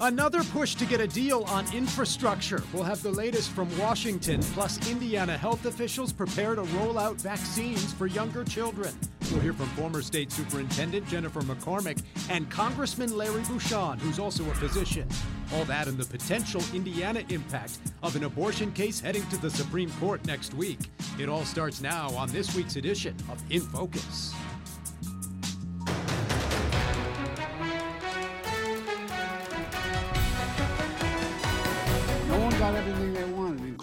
Another 0.00 0.44
push 0.44 0.74
to 0.74 0.84
get 0.84 1.00
a 1.00 1.06
deal 1.06 1.44
on 1.44 1.64
infrastructure. 1.74 2.62
We'll 2.72 2.82
have 2.82 3.02
the 3.02 3.10
latest 3.10 3.50
from 3.50 3.66
Washington, 3.78 4.42
plus 4.42 4.90
Indiana 4.90 5.36
health 5.38 5.64
officials 5.64 6.12
prepare 6.12 6.54
to 6.54 6.62
roll 6.62 6.98
out 6.98 7.16
vaccines 7.16 7.94
for 7.94 8.06
younger 8.06 8.44
children. 8.44 8.94
We'll 9.30 9.40
hear 9.40 9.54
from 9.54 9.66
former 9.68 10.02
state 10.02 10.30
superintendent 10.30 11.08
Jennifer 11.08 11.40
McCormick 11.40 12.02
and 12.28 12.48
Congressman 12.50 13.16
Larry 13.16 13.40
Bucshon, 13.42 13.98
who's 14.00 14.18
also 14.18 14.44
a 14.50 14.54
physician. 14.54 15.08
All 15.54 15.64
that 15.64 15.88
and 15.88 15.96
the 15.96 16.04
potential 16.04 16.62
Indiana 16.74 17.24
impact 17.30 17.78
of 18.02 18.16
an 18.16 18.24
abortion 18.24 18.72
case 18.72 19.00
heading 19.00 19.26
to 19.28 19.38
the 19.38 19.50
Supreme 19.50 19.90
Court 19.92 20.24
next 20.26 20.52
week. 20.52 20.78
It 21.18 21.30
all 21.30 21.44
starts 21.46 21.80
now 21.80 22.10
on 22.10 22.28
this 22.28 22.54
week's 22.54 22.76
edition 22.76 23.16
of 23.30 23.42
In 23.50 23.62
Focus. 23.62 24.34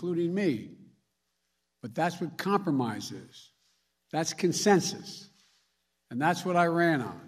Including 0.04 0.36
me. 0.36 0.70
But 1.82 1.96
that's 1.96 2.20
what 2.20 2.38
compromise 2.38 3.14
is. 3.14 3.52
That's 4.12 4.34
consensus. 4.34 5.30
And 6.12 6.22
that's 6.22 6.44
what 6.44 6.58
I 6.58 6.66
ran 6.66 7.02
on. 7.02 7.22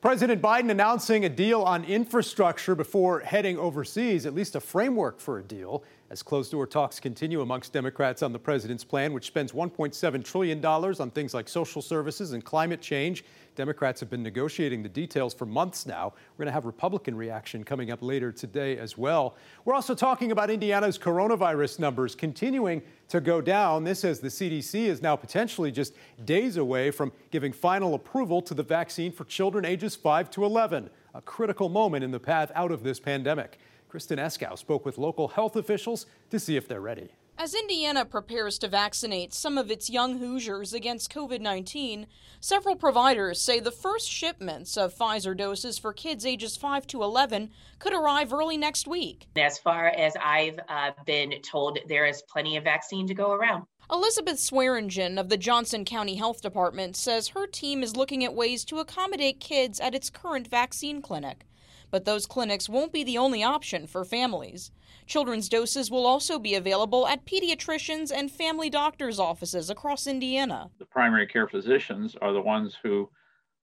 President 0.00 0.40
Biden 0.40 0.70
announcing 0.70 1.24
a 1.24 1.28
deal 1.28 1.60
on 1.62 1.84
infrastructure 1.84 2.76
before 2.76 3.18
heading 3.18 3.58
overseas, 3.58 4.26
at 4.26 4.34
least 4.34 4.54
a 4.54 4.60
framework 4.60 5.18
for 5.18 5.40
a 5.40 5.42
deal, 5.42 5.82
as 6.10 6.22
closed 6.22 6.52
door 6.52 6.66
talks 6.66 6.98
continue 6.98 7.42
amongst 7.42 7.72
Democrats 7.72 8.22
on 8.22 8.32
the 8.32 8.38
president's 8.38 8.84
plan, 8.84 9.12
which 9.12 9.26
spends 9.26 9.52
$1.7 9.52 10.24
trillion 10.24 10.64
on 10.64 11.10
things 11.10 11.34
like 11.34 11.48
social 11.48 11.82
services 11.82 12.32
and 12.32 12.44
climate 12.44 12.80
change. 12.80 13.24
Democrats 13.56 14.00
have 14.00 14.08
been 14.08 14.22
negotiating 14.22 14.82
the 14.82 14.88
details 14.88 15.34
for 15.34 15.44
months 15.44 15.84
now. 15.84 16.14
We're 16.36 16.44
going 16.44 16.46
to 16.46 16.52
have 16.52 16.64
Republican 16.64 17.14
reaction 17.14 17.62
coming 17.62 17.90
up 17.90 18.02
later 18.02 18.32
today 18.32 18.78
as 18.78 18.96
well. 18.96 19.36
We're 19.64 19.74
also 19.74 19.94
talking 19.94 20.32
about 20.32 20.48
Indiana's 20.48 20.98
coronavirus 20.98 21.78
numbers 21.78 22.14
continuing 22.14 22.82
to 23.08 23.20
go 23.20 23.40
down. 23.40 23.84
This 23.84 24.04
as 24.04 24.20
the 24.20 24.28
CDC 24.28 24.86
is 24.86 25.02
now 25.02 25.16
potentially 25.16 25.70
just 25.70 25.94
days 26.24 26.56
away 26.56 26.90
from 26.90 27.12
giving 27.30 27.52
final 27.52 27.94
approval 27.94 28.40
to 28.42 28.54
the 28.54 28.62
vaccine 28.62 29.12
for 29.12 29.24
children 29.24 29.64
ages 29.64 29.94
5 29.94 30.30
to 30.30 30.44
11, 30.44 30.88
a 31.14 31.20
critical 31.20 31.68
moment 31.68 32.04
in 32.04 32.12
the 32.12 32.20
path 32.20 32.50
out 32.54 32.70
of 32.70 32.82
this 32.82 33.00
pandemic. 33.00 33.58
Kristen 33.88 34.18
Eskow 34.18 34.56
spoke 34.58 34.84
with 34.84 34.98
local 34.98 35.28
health 35.28 35.56
officials 35.56 36.06
to 36.30 36.38
see 36.38 36.56
if 36.56 36.68
they're 36.68 36.80
ready. 36.80 37.10
As 37.40 37.54
Indiana 37.54 38.04
prepares 38.04 38.58
to 38.58 38.68
vaccinate 38.68 39.32
some 39.32 39.58
of 39.58 39.70
its 39.70 39.88
young 39.88 40.18
Hoosiers 40.18 40.74
against 40.74 41.14
COVID 41.14 41.40
19, 41.40 42.08
several 42.40 42.74
providers 42.74 43.40
say 43.40 43.60
the 43.60 43.70
first 43.70 44.10
shipments 44.10 44.76
of 44.76 44.92
Pfizer 44.92 45.36
doses 45.36 45.78
for 45.78 45.92
kids 45.92 46.26
ages 46.26 46.56
5 46.56 46.88
to 46.88 47.02
11 47.04 47.50
could 47.78 47.94
arrive 47.94 48.32
early 48.32 48.56
next 48.56 48.88
week. 48.88 49.28
As 49.36 49.56
far 49.56 49.86
as 49.86 50.14
I've 50.20 50.58
uh, 50.68 50.90
been 51.06 51.40
told, 51.42 51.78
there 51.86 52.06
is 52.06 52.22
plenty 52.22 52.56
of 52.56 52.64
vaccine 52.64 53.06
to 53.06 53.14
go 53.14 53.30
around. 53.30 53.66
Elizabeth 53.88 54.40
Swearingen 54.40 55.16
of 55.16 55.28
the 55.28 55.36
Johnson 55.36 55.84
County 55.84 56.16
Health 56.16 56.42
Department 56.42 56.96
says 56.96 57.28
her 57.28 57.46
team 57.46 57.84
is 57.84 57.96
looking 57.96 58.24
at 58.24 58.34
ways 58.34 58.64
to 58.64 58.80
accommodate 58.80 59.38
kids 59.38 59.78
at 59.78 59.94
its 59.94 60.10
current 60.10 60.48
vaccine 60.48 61.00
clinic. 61.00 61.46
But 61.90 62.04
those 62.04 62.26
clinics 62.26 62.68
won't 62.68 62.92
be 62.92 63.04
the 63.04 63.18
only 63.18 63.42
option 63.42 63.86
for 63.86 64.04
families. 64.04 64.70
Children's 65.06 65.48
doses 65.48 65.90
will 65.90 66.06
also 66.06 66.38
be 66.38 66.54
available 66.54 67.06
at 67.06 67.24
pediatricians 67.24 68.12
and 68.14 68.30
family 68.30 68.68
doctors' 68.68 69.18
offices 69.18 69.70
across 69.70 70.06
Indiana. 70.06 70.70
The 70.78 70.84
primary 70.84 71.26
care 71.26 71.48
physicians 71.48 72.14
are 72.20 72.32
the 72.32 72.42
ones 72.42 72.76
who 72.82 73.08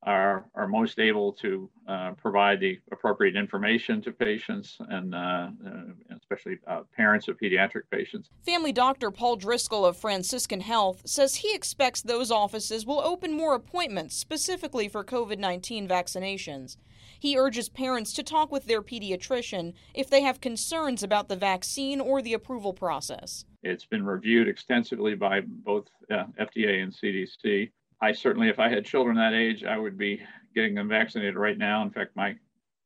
are, 0.06 0.46
are 0.54 0.68
most 0.68 1.00
able 1.00 1.34
to 1.34 1.70
uh, 1.88 2.12
provide 2.12 2.60
the 2.60 2.80
appropriate 2.92 3.36
information 3.36 4.02
to 4.04 4.12
patients 4.12 4.78
and 4.90 5.16
uh, 5.16 5.18
uh, 5.18 6.16
especially 6.16 6.58
uh, 6.68 6.82
parents 6.96 7.28
of 7.28 7.38
pediatric 7.40 7.84
patients. 7.92 8.30
Family 8.46 8.72
doctor 8.72 9.10
Paul 9.10 9.36
Driscoll 9.36 9.86
of 9.86 9.98
Franciscan 9.98 10.62
Health 10.62 11.02
says 11.06 11.36
he 11.36 11.56
expects 11.56 12.02
those 12.02 12.30
offices 12.30 12.86
will 12.86 13.02
open 13.02 13.34
more 13.34 13.56
appointments 13.56 14.16
specifically 14.16 14.88
for 14.88 15.04
COVID 15.04 15.40
19 15.40 15.88
vaccinations. 15.88 16.78
He 17.20 17.38
urges 17.38 17.70
parents 17.70 18.14
to 18.14 18.24
talk 18.24 18.52
with 18.52 18.66
their 18.66 18.82
pediatrician 18.82 19.74
if 19.94 20.10
they 20.10 20.22
have 20.22 20.42
concerns 20.42 21.04
about 21.04 21.30
the 21.30 21.36
vaccine 21.36 22.00
or 22.00 22.22
the 22.22 22.34
approval 22.34 22.74
process. 22.74 23.46
It's 23.64 23.86
been 23.86 24.06
reviewed 24.06 24.48
extensively 24.48 25.16
by 25.16 25.42
both 25.42 25.88
uh, 26.12 26.26
FDA 26.40 26.84
and 26.84 26.94
CDC. 26.94 27.72
I 28.02 28.12
certainly, 28.12 28.50
if 28.50 28.60
I 28.60 28.70
had 28.70 28.86
children 28.86 29.16
that 29.16 29.34
age, 29.34 29.64
I 29.64 29.78
would 29.78 29.98
be 29.98 30.22
getting 30.54 30.76
them 30.76 30.90
vaccinated 30.90 31.36
right 31.36 31.58
now. 31.58 31.82
In 31.82 31.90
fact, 31.90 32.16
my 32.16 32.36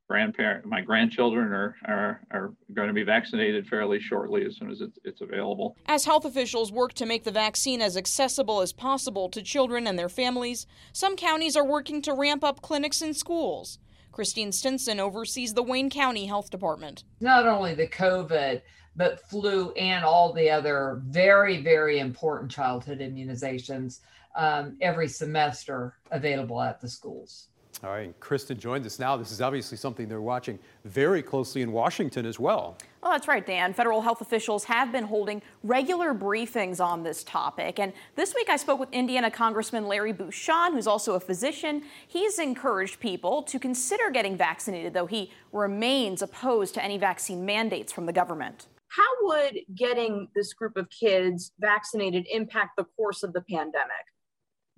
grandparent, 0.10 0.66
my 0.66 0.82
grandchildren 0.82 1.52
are, 1.52 1.76
are, 1.86 2.22
are 2.32 2.54
going 2.74 2.88
to 2.88 2.94
be 2.94 3.04
vaccinated 3.04 3.68
fairly 3.68 4.00
shortly 4.00 4.44
as 4.44 4.58
soon 4.58 4.72
as 4.72 4.82
it's, 4.82 4.98
it's 5.04 5.22
available. 5.22 5.78
As 5.88 6.06
health 6.06 6.26
officials 6.26 6.72
work 6.72 6.94
to 6.94 7.06
make 7.06 7.24
the 7.24 7.32
vaccine 7.32 7.80
as 7.80 7.96
accessible 7.96 8.62
as 8.62 8.74
possible 8.74 9.30
to 9.30 9.42
children 9.44 9.86
and 9.86 10.00
their 10.00 10.10
families, 10.10 10.66
some 10.94 11.16
counties 11.16 11.56
are 11.56 11.66
working 11.66 12.02
to 12.02 12.14
ramp 12.14 12.44
up 12.44 12.62
clinics 12.62 13.04
and 13.04 13.16
schools. 13.16 13.78
Christine 14.12 14.52
Stinson 14.52 15.00
oversees 15.00 15.54
the 15.54 15.64
Wayne 15.64 15.90
County 15.90 16.26
Health 16.26 16.50
Department. 16.50 17.04
Not 17.20 17.46
only 17.46 17.74
the 17.76 17.88
COVID, 17.88 18.62
but 18.96 19.22
flu 19.30 19.72
and 19.72 20.04
all 20.04 20.34
the 20.34 20.50
other 20.50 21.02
very, 21.06 21.62
very 21.62 22.00
important 22.00 22.52
childhood 22.52 23.00
immunizations 23.00 24.00
um, 24.36 24.78
every 24.82 25.08
semester 25.08 25.96
available 26.12 26.62
at 26.62 26.82
the 26.82 26.90
schools. 26.90 27.48
All 27.82 27.92
right, 27.92 28.14
Kristen 28.20 28.60
joins 28.60 28.86
us 28.86 29.00
now. 29.00 29.16
This 29.16 29.32
is 29.32 29.40
obviously 29.40 29.78
something 29.78 30.10
they're 30.10 30.20
watching 30.20 30.60
very 30.84 31.24
closely 31.24 31.62
in 31.62 31.72
Washington 31.72 32.26
as 32.26 32.38
well. 32.38 32.78
Well, 33.02 33.14
that's 33.14 33.28
right, 33.30 33.46
Dan. 33.46 33.74
Federal 33.74 34.02
health 34.02 34.20
officials 34.20 34.66
have 34.66 34.92
been 34.92 35.06
holding 35.06 35.42
regular 35.64 36.14
briefings 36.14 36.84
on 36.84 37.04
this 37.04 37.24
topic. 37.24 37.80
And 37.80 37.94
this 38.18 38.36
week 38.36 38.50
I 38.50 38.58
spoke 38.58 38.82
with 38.82 38.90
Indiana 38.92 39.32
Congressman 39.32 39.88
Larry 39.88 40.14
Bucshon, 40.14 40.74
who's 40.74 40.88
also 40.88 41.14
a 41.14 41.22
physician. 41.22 41.84
He's 42.06 42.38
encouraged 42.38 43.00
people 43.00 43.44
to 43.44 43.58
consider 43.58 44.10
getting 44.12 44.36
vaccinated, 44.36 44.94
though 44.94 45.08
he 45.08 45.32
remains 45.54 46.22
opposed 46.22 46.74
to 46.74 46.84
any 46.84 46.98
vaccine 46.98 47.46
mandates 47.46 47.94
from 47.94 48.06
the 48.06 48.14
government. 48.14 48.68
How 48.90 49.08
would 49.22 49.58
getting 49.74 50.28
this 50.36 50.52
group 50.52 50.76
of 50.76 50.90
kids 50.90 51.54
vaccinated 51.60 52.28
impact 52.30 52.72
the 52.76 52.84
course 52.98 53.24
of 53.24 53.32
the 53.32 53.42
pandemic? 53.50 54.06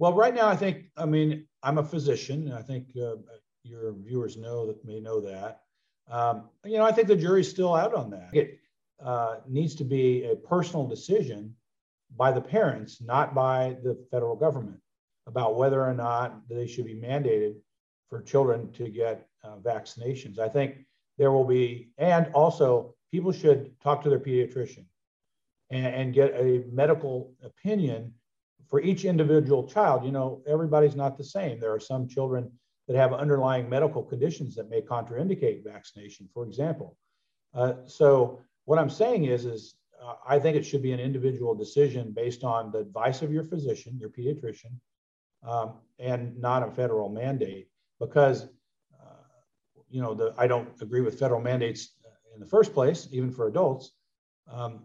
Well, 0.01 0.13
right 0.13 0.33
now, 0.33 0.47
I 0.47 0.55
think, 0.55 0.85
I 0.97 1.05
mean, 1.05 1.45
I'm 1.61 1.77
a 1.77 1.83
physician. 1.83 2.47
And 2.47 2.55
I 2.55 2.63
think 2.63 2.87
uh, 2.99 3.17
your 3.61 3.93
viewers 3.93 4.35
know 4.35 4.65
that 4.65 4.83
may 4.83 4.99
know 4.99 5.21
that. 5.21 5.61
Um, 6.09 6.49
you 6.65 6.79
know, 6.79 6.85
I 6.85 6.91
think 6.91 7.07
the 7.07 7.15
jury's 7.15 7.47
still 7.47 7.75
out 7.75 7.93
on 7.93 8.09
that. 8.09 8.29
It 8.33 8.57
uh, 8.99 9.35
needs 9.47 9.75
to 9.75 9.83
be 9.83 10.25
a 10.25 10.35
personal 10.35 10.87
decision 10.87 11.55
by 12.17 12.31
the 12.31 12.41
parents, 12.41 12.99
not 12.99 13.35
by 13.35 13.77
the 13.83 13.95
federal 14.09 14.35
government, 14.35 14.79
about 15.27 15.55
whether 15.55 15.85
or 15.85 15.93
not 15.93 16.49
they 16.49 16.65
should 16.65 16.85
be 16.85 16.95
mandated 16.95 17.57
for 18.09 18.23
children 18.23 18.71
to 18.71 18.89
get 18.89 19.27
uh, 19.43 19.57
vaccinations. 19.57 20.39
I 20.39 20.49
think 20.49 20.77
there 21.19 21.31
will 21.31 21.45
be, 21.45 21.91
and 21.99 22.25
also 22.33 22.95
people 23.11 23.31
should 23.31 23.79
talk 23.79 24.01
to 24.01 24.09
their 24.09 24.19
pediatrician 24.19 24.85
and, 25.69 25.85
and 25.85 26.11
get 26.11 26.33
a 26.33 26.63
medical 26.71 27.35
opinion 27.43 28.15
for 28.71 28.81
each 28.81 29.03
individual 29.03 29.67
child, 29.67 30.05
you 30.05 30.13
know, 30.13 30.41
everybody's 30.47 30.95
not 30.95 31.17
the 31.17 31.23
same. 31.25 31.59
There 31.59 31.73
are 31.73 31.79
some 31.79 32.07
children 32.07 32.49
that 32.87 32.95
have 32.95 33.13
underlying 33.13 33.69
medical 33.69 34.01
conditions 34.01 34.55
that 34.55 34.69
may 34.69 34.81
contraindicate 34.81 35.63
vaccination, 35.63 36.29
for 36.33 36.45
example. 36.45 36.97
Uh, 37.53 37.73
so 37.85 38.39
what 38.63 38.79
I'm 38.79 38.89
saying 38.89 39.25
is, 39.25 39.43
is 39.43 39.75
uh, 40.01 40.13
I 40.25 40.39
think 40.39 40.55
it 40.55 40.65
should 40.65 40.81
be 40.81 40.93
an 40.93 41.01
individual 41.01 41.53
decision 41.53 42.13
based 42.13 42.45
on 42.45 42.71
the 42.71 42.79
advice 42.79 43.21
of 43.21 43.31
your 43.31 43.43
physician, 43.43 43.99
your 43.99 44.09
pediatrician, 44.09 44.71
um, 45.45 45.73
and 45.99 46.39
not 46.39 46.63
a 46.63 46.71
federal 46.71 47.09
mandate. 47.09 47.67
Because, 47.99 48.47
uh, 48.99 49.23
you 49.89 50.01
know, 50.01 50.13
the, 50.13 50.33
I 50.37 50.47
don't 50.47 50.69
agree 50.81 51.01
with 51.01 51.19
federal 51.19 51.41
mandates 51.41 51.93
in 52.33 52.39
the 52.39 52.47
first 52.47 52.73
place, 52.73 53.09
even 53.11 53.31
for 53.31 53.47
adults. 53.47 53.91
Um, 54.49 54.83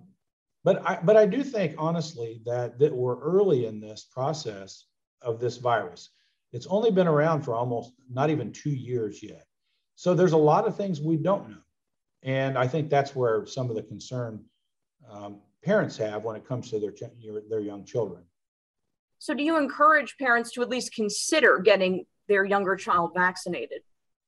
but 0.67 0.85
I, 0.85 0.99
but 1.01 1.17
I 1.17 1.27
do 1.27 1.45
think 1.45 1.77
honestly 1.79 2.41
that, 2.45 2.77
that 2.81 2.93
we're 2.93 3.21
early 3.21 3.67
in 3.67 3.79
this 3.79 4.09
process 4.11 4.87
of 5.23 5.39
this 5.39 5.59
virus. 5.59 6.11
It's 6.53 6.67
only 6.67 6.91
been 6.91 7.07
around 7.07 7.43
for 7.43 7.55
almost 7.55 7.93
not 8.11 8.31
even 8.31 8.51
two 8.51 8.75
years 8.75 9.23
yet. 9.23 9.47
So 9.95 10.13
there's 10.13 10.33
a 10.33 10.37
lot 10.37 10.67
of 10.67 10.77
things 10.77 11.01
we 11.01 11.19
don't 11.19 11.49
know. 11.51 11.63
And 12.25 12.59
I 12.59 12.67
think 12.67 12.91
that's 12.91 13.15
where 13.15 13.47
some 13.47 13.71
of 13.71 13.77
the 13.77 13.83
concern 13.85 14.45
um, 15.09 15.39
parents 15.63 15.97
have 15.99 16.25
when 16.25 16.35
it 16.35 16.45
comes 16.45 16.69
to 16.71 16.81
their, 16.81 16.93
their 17.49 17.61
young 17.61 17.85
children. 17.85 18.25
So, 19.21 19.35
do 19.35 19.45
you 19.45 19.57
encourage 19.59 20.17
parents 20.19 20.51
to 20.53 20.63
at 20.63 20.69
least 20.69 20.93
consider 20.93 21.61
getting 21.61 22.07
their 22.27 22.45
younger 22.45 22.75
child 22.75 23.13
vaccinated? 23.15 23.83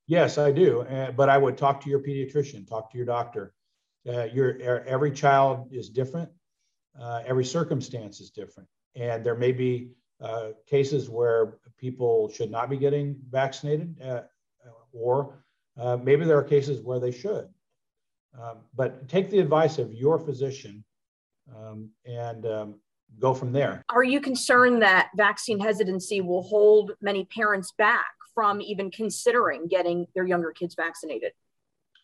Yes, 0.06 0.38
I 0.38 0.52
do. 0.52 0.82
Uh, 0.82 1.11
but 1.11 1.29
I 1.29 1.37
would 1.37 1.58
talk 1.58 1.81
to 1.82 1.90
your 1.90 2.00
pediatrician, 2.00 2.67
talk 2.67 2.93
to 2.93 2.96
your 2.96 3.06
doctor, 3.06 3.55
uh, 4.06 4.25
your 4.25 4.59
every 4.61 5.11
child 5.11 5.69
is 5.73 5.89
different. 5.89 6.31
Uh, 7.00 7.23
every 7.27 7.45
circumstance 7.45 8.21
is 8.21 8.31
different, 8.31 8.69
and 8.97 9.25
there 9.25 9.37
may 9.37 9.53
be 9.53 9.91
uh, 10.21 10.49
cases 10.67 11.09
where 11.09 11.59
people 11.79 12.29
should 12.29 12.50
not 12.50 12.69
be 12.69 12.77
getting 12.77 13.17
vaccinated, 13.31 13.95
uh, 14.05 14.23
or 14.93 15.45
uh, 15.79 15.97
maybe 15.97 16.25
there 16.25 16.39
are 16.39 16.45
cases 16.45 16.83
where 16.83 16.99
they 16.99 17.12
should. 17.12 17.49
Um, 18.39 18.59
but 18.75 19.09
take 19.09 19.31
the 19.31 19.39
advice 19.39 19.79
of 19.79 19.93
your 19.93 20.19
physician 20.19 20.85
um, 21.56 21.91
and 22.05 22.47
um, 22.47 22.75
go 23.19 23.35
from 23.35 23.53
there. 23.53 23.83
Are 23.91 24.05
you 24.05 24.21
concerned 24.21 24.83
that 24.83 25.11
vaccine 25.17 25.61
hesitancy 25.61 26.21
will 26.21 26.43
hold 26.43 26.93
many 27.00 27.25
parents 27.25 27.73
back 27.79 28.06
from 28.35 28.61
even 28.61 28.91
considering 28.91 29.67
getting 29.67 30.06
their 30.15 30.27
younger 30.27 30.53
kids 30.53 30.75
vaccinated? 30.75 31.33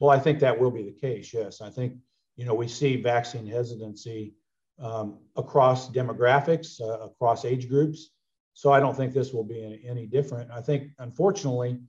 Well, 0.00 0.10
I 0.10 0.18
think 0.18 0.40
that 0.40 0.58
will 0.58 0.70
be 0.70 0.82
the 0.82 0.92
case. 0.92 1.32
Yes, 1.32 1.60
I 1.60 1.70
think 1.70 1.94
you 2.36 2.44
know 2.44 2.54
we 2.54 2.68
see 2.68 3.00
vaccine 3.00 3.46
hesitancy 3.46 4.34
um, 4.78 5.18
across 5.36 5.90
demographics, 5.90 6.80
uh, 6.80 7.04
across 7.04 7.44
age 7.44 7.68
groups. 7.68 8.10
So 8.54 8.72
I 8.72 8.80
don't 8.80 8.96
think 8.96 9.12
this 9.12 9.32
will 9.32 9.44
be 9.44 9.82
any, 9.86 10.06
different. 10.06 10.50
I 10.50 10.60
think, 10.60 10.90
unfortunately, 10.98 11.80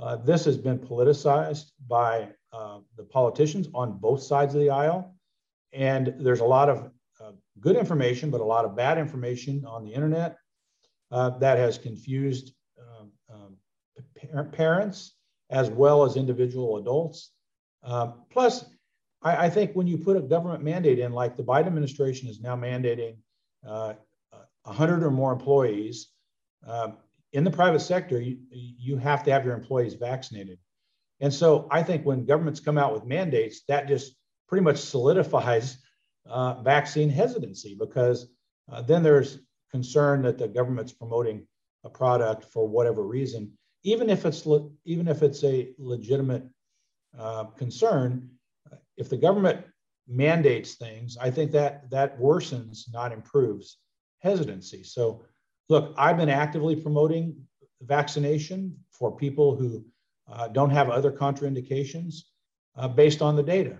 uh, 0.00 0.16
this 0.16 0.44
has 0.44 0.56
been 0.56 0.78
politicized 0.78 1.70
by 1.86 2.28
uh, 2.52 2.78
the 2.96 3.04
politicians 3.04 3.68
on 3.74 3.98
both 3.98 4.22
sides 4.22 4.54
of 4.54 4.60
the 4.60 4.70
aisle. 4.70 5.14
And 5.72 6.14
there's 6.18 6.40
a 6.40 6.44
lot 6.44 6.68
of 6.68 6.90
uh, 7.20 7.32
good 7.60 7.76
information, 7.76 8.30
but 8.30 8.40
a 8.40 8.44
lot 8.44 8.64
of 8.64 8.76
bad 8.76 8.98
information 8.98 9.64
on 9.64 9.84
the 9.84 9.92
internet 9.92 10.38
uh, 11.10 11.30
that 11.38 11.58
has 11.58 11.78
confused 11.78 12.52
um, 12.78 13.10
um 13.32 14.50
parents 14.52 15.14
as 15.50 15.70
well 15.70 16.04
as 16.04 16.16
individual 16.16 16.76
adults. 16.76 17.32
Um, 17.82 18.22
plus, 18.30 18.64
I, 19.22 19.46
I, 19.46 19.50
think 19.50 19.72
when 19.72 19.86
you 19.86 19.98
put 19.98 20.16
a 20.16 20.20
government 20.20 20.62
mandate 20.62 20.98
in, 20.98 21.12
like 21.12 21.36
the 21.36 21.42
Biden 21.42 21.66
administration 21.66 22.28
is 22.28 22.40
now 22.40 22.56
mandating 22.56 23.16
uh, 23.66 23.94
100 24.62 25.02
or 25.02 25.10
more 25.10 25.32
employees. 25.32 26.08
Um, 26.66 26.98
in 27.32 27.44
the 27.44 27.50
private 27.50 27.80
sector, 27.80 28.20
you, 28.20 28.38
you 28.50 28.96
have 28.96 29.22
to 29.24 29.30
have 29.30 29.44
your 29.44 29.54
employees 29.54 29.94
vaccinated. 29.94 30.58
And 31.20 31.32
so 31.32 31.66
I 31.70 31.82
think 31.82 32.04
when 32.04 32.24
governments 32.24 32.60
come 32.60 32.78
out 32.78 32.92
with 32.92 33.04
mandates, 33.04 33.62
that 33.68 33.88
just 33.88 34.14
pretty 34.48 34.64
much 34.64 34.78
solidifies 34.78 35.78
uh, 36.26 36.62
vaccine 36.62 37.10
hesitancy 37.10 37.76
because 37.78 38.28
uh, 38.70 38.82
then 38.82 39.02
there's 39.02 39.38
concern 39.70 40.22
that 40.22 40.38
the 40.38 40.48
government's 40.48 40.92
promoting 40.92 41.46
a 41.84 41.90
product 41.90 42.44
for 42.44 42.66
whatever 42.66 43.02
reason, 43.02 43.52
even 43.82 44.10
if 44.10 44.26
it's 44.26 44.46
le- 44.46 44.70
even 44.84 45.08
if 45.08 45.22
it's 45.22 45.42
a 45.44 45.72
legitimate 45.78 46.44
uh, 47.18 47.44
concern. 47.56 48.30
If 48.96 49.08
the 49.08 49.16
government 49.16 49.64
mandates 50.06 50.74
things, 50.74 51.16
I 51.20 51.30
think 51.30 51.52
that 51.52 51.90
that 51.90 52.18
worsens, 52.18 52.92
not 52.92 53.12
improves 53.12 53.78
hesitancy. 54.20 54.82
So, 54.82 55.24
look, 55.68 55.94
I've 55.96 56.16
been 56.16 56.30
actively 56.30 56.76
promoting 56.76 57.36
vaccination 57.82 58.76
for 58.90 59.16
people 59.16 59.54
who 59.56 59.84
uh, 60.30 60.48
don't 60.48 60.70
have 60.70 60.90
other 60.90 61.12
contraindications 61.12 62.22
uh, 62.76 62.88
based 62.88 63.22
on 63.22 63.36
the 63.36 63.42
data. 63.42 63.78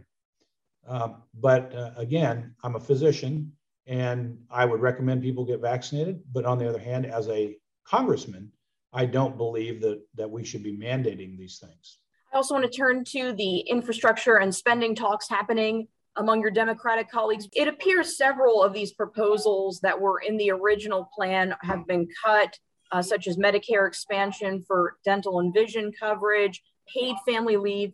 Uh, 0.87 1.11
but 1.34 1.75
uh, 1.75 1.91
again, 1.96 2.55
I'm 2.62 2.76
a 2.76 2.81
physician 2.81 3.52
and 3.87 4.38
I 4.50 4.64
would 4.64 4.81
recommend 4.81 5.23
people 5.23 5.44
get 5.44 5.61
vaccinated. 5.61 6.23
But 6.32 6.44
on 6.44 6.58
the 6.58 6.69
other 6.69 6.79
hand, 6.79 7.06
as 7.06 7.29
a 7.29 7.56
congressman, 7.84 8.52
I 8.93 9.06
don't 9.06 9.37
believe 9.37 9.81
that, 9.82 10.00
that 10.14 10.31
we 10.31 10.44
should 10.44 10.62
be 10.62 10.76
mandating 10.76 11.37
these 11.37 11.58
things. 11.58 11.99
I 12.33 12.37
also 12.37 12.55
want 12.55 12.71
to 12.71 12.77
turn 12.77 13.05
to 13.05 13.33
the 13.33 13.61
infrastructure 13.61 14.37
and 14.37 14.55
spending 14.55 14.95
talks 14.95 15.29
happening 15.29 15.89
among 16.17 16.41
your 16.41 16.51
Democratic 16.51 17.11
colleagues. 17.11 17.49
It 17.55 17.69
appears 17.69 18.17
several 18.17 18.63
of 18.63 18.75
these 18.75 18.93
proposals 18.93 19.81
that 19.81 19.99
were 19.99 20.21
in 20.21 20.37
the 20.37 20.51
original 20.51 21.09
plan 21.15 21.55
have 21.63 21.87
been 21.87 22.07
cut, 22.25 22.59
uh, 22.93 23.01
such 23.01 23.29
as 23.29 23.37
Medicare 23.37 23.87
expansion 23.87 24.63
for 24.67 24.97
dental 25.05 25.41
and 25.41 25.55
vision 25.55 25.93
coverage, 25.99 26.63
paid 26.93 27.17
family 27.27 27.57
leave. 27.57 27.93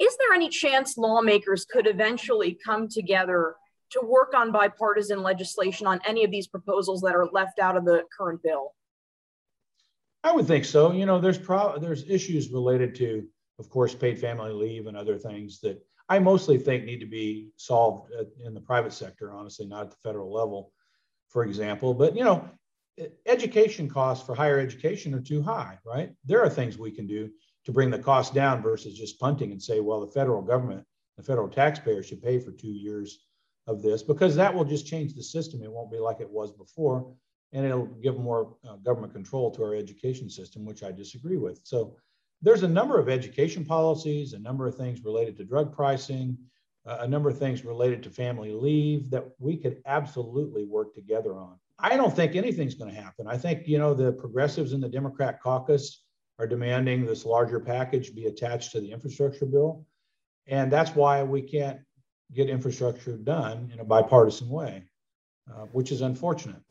Is 0.00 0.16
there 0.16 0.34
any 0.34 0.48
chance 0.48 0.96
lawmakers 0.96 1.64
could 1.64 1.86
eventually 1.86 2.58
come 2.64 2.88
together 2.88 3.54
to 3.90 4.00
work 4.04 4.34
on 4.34 4.50
bipartisan 4.50 5.22
legislation 5.22 5.86
on 5.86 6.00
any 6.06 6.24
of 6.24 6.30
these 6.30 6.46
proposals 6.46 7.00
that 7.02 7.14
are 7.14 7.28
left 7.32 7.58
out 7.58 7.76
of 7.76 7.84
the 7.84 8.02
current 8.16 8.42
bill? 8.42 8.74
I 10.24 10.32
would 10.32 10.46
think 10.46 10.64
so. 10.64 10.92
You 10.92 11.06
know, 11.06 11.20
there's 11.20 11.38
pro- 11.38 11.78
there's 11.78 12.08
issues 12.08 12.50
related 12.50 12.94
to, 12.96 13.26
of 13.58 13.68
course, 13.68 13.94
paid 13.94 14.18
family 14.18 14.52
leave 14.52 14.86
and 14.86 14.96
other 14.96 15.18
things 15.18 15.60
that 15.60 15.82
I 16.08 16.18
mostly 16.18 16.58
think 16.58 16.84
need 16.84 17.00
to 17.00 17.06
be 17.06 17.50
solved 17.56 18.10
in 18.44 18.54
the 18.54 18.60
private 18.60 18.92
sector, 18.92 19.32
honestly, 19.32 19.66
not 19.66 19.86
at 19.86 19.90
the 19.90 19.96
federal 20.02 20.32
level, 20.32 20.72
for 21.28 21.44
example. 21.44 21.92
But 21.92 22.16
you 22.16 22.24
know, 22.24 22.48
education 23.26 23.88
costs 23.88 24.24
for 24.24 24.34
higher 24.34 24.58
education 24.58 25.14
are 25.14 25.20
too 25.20 25.42
high, 25.42 25.78
right? 25.84 26.12
There 26.24 26.42
are 26.42 26.48
things 26.48 26.78
we 26.78 26.90
can 26.90 27.06
do 27.06 27.30
to 27.64 27.72
bring 27.72 27.90
the 27.90 27.98
cost 27.98 28.32
down 28.32 28.62
versus 28.62 28.98
just 28.98 29.20
punting 29.20 29.52
and 29.52 29.62
say, 29.62 29.80
well, 29.80 30.00
the 30.00 30.12
federal 30.12 30.42
government, 30.42 30.84
the 31.16 31.22
federal 31.22 31.48
taxpayer 31.48 32.02
should 32.02 32.22
pay 32.22 32.38
for 32.38 32.52
two 32.52 32.72
years 32.72 33.26
of 33.66 33.82
this 33.82 34.02
because 34.02 34.34
that 34.34 34.54
will 34.54 34.64
just 34.64 34.86
change 34.86 35.14
the 35.14 35.22
system. 35.22 35.62
It 35.62 35.70
won't 35.70 35.92
be 35.92 35.98
like 35.98 36.20
it 36.20 36.30
was 36.30 36.52
before, 36.52 37.12
and 37.52 37.66
it'll 37.66 37.86
give 37.86 38.18
more 38.18 38.56
uh, 38.66 38.76
government 38.76 39.12
control 39.12 39.50
to 39.50 39.64
our 39.64 39.74
education 39.74 40.30
system, 40.30 40.64
which 40.64 40.82
I 40.82 40.92
disagree 40.92 41.36
with. 41.36 41.60
So 41.64 41.96
there's 42.42 42.62
a 42.62 42.68
number 42.68 42.98
of 42.98 43.08
education 43.08 43.64
policies, 43.64 44.32
a 44.32 44.38
number 44.38 44.66
of 44.66 44.76
things 44.76 45.04
related 45.04 45.36
to 45.38 45.44
drug 45.44 45.72
pricing, 45.72 46.38
uh, 46.86 46.98
a 47.00 47.08
number 47.08 47.28
of 47.28 47.38
things 47.38 47.64
related 47.64 48.02
to 48.02 48.10
family 48.10 48.52
leave 48.52 49.10
that 49.10 49.24
we 49.38 49.56
could 49.56 49.82
absolutely 49.86 50.64
work 50.64 50.94
together 50.94 51.36
on. 51.38 51.58
I 51.78 51.96
don't 51.96 52.14
think 52.14 52.34
anything's 52.34 52.74
going 52.74 52.92
to 52.92 53.00
happen. 53.00 53.26
I 53.26 53.36
think, 53.36 53.68
you 53.68 53.78
know, 53.78 53.94
the 53.94 54.12
progressives 54.12 54.72
in 54.72 54.80
the 54.80 54.88
Democrat 54.88 55.40
caucus 55.40 56.02
are 56.38 56.46
demanding 56.46 57.04
this 57.04 57.24
larger 57.24 57.60
package 57.60 58.14
be 58.14 58.26
attached 58.26 58.72
to 58.72 58.80
the 58.80 58.90
infrastructure 58.90 59.46
bill. 59.46 59.84
And 60.46 60.72
that's 60.72 60.94
why 60.94 61.22
we 61.22 61.42
can't 61.42 61.80
get 62.32 62.48
infrastructure 62.48 63.16
done 63.16 63.70
in 63.72 63.80
a 63.80 63.84
bipartisan 63.84 64.48
way, 64.48 64.84
uh, 65.50 65.66
which 65.72 65.92
is 65.92 66.00
unfortunate. 66.00 66.62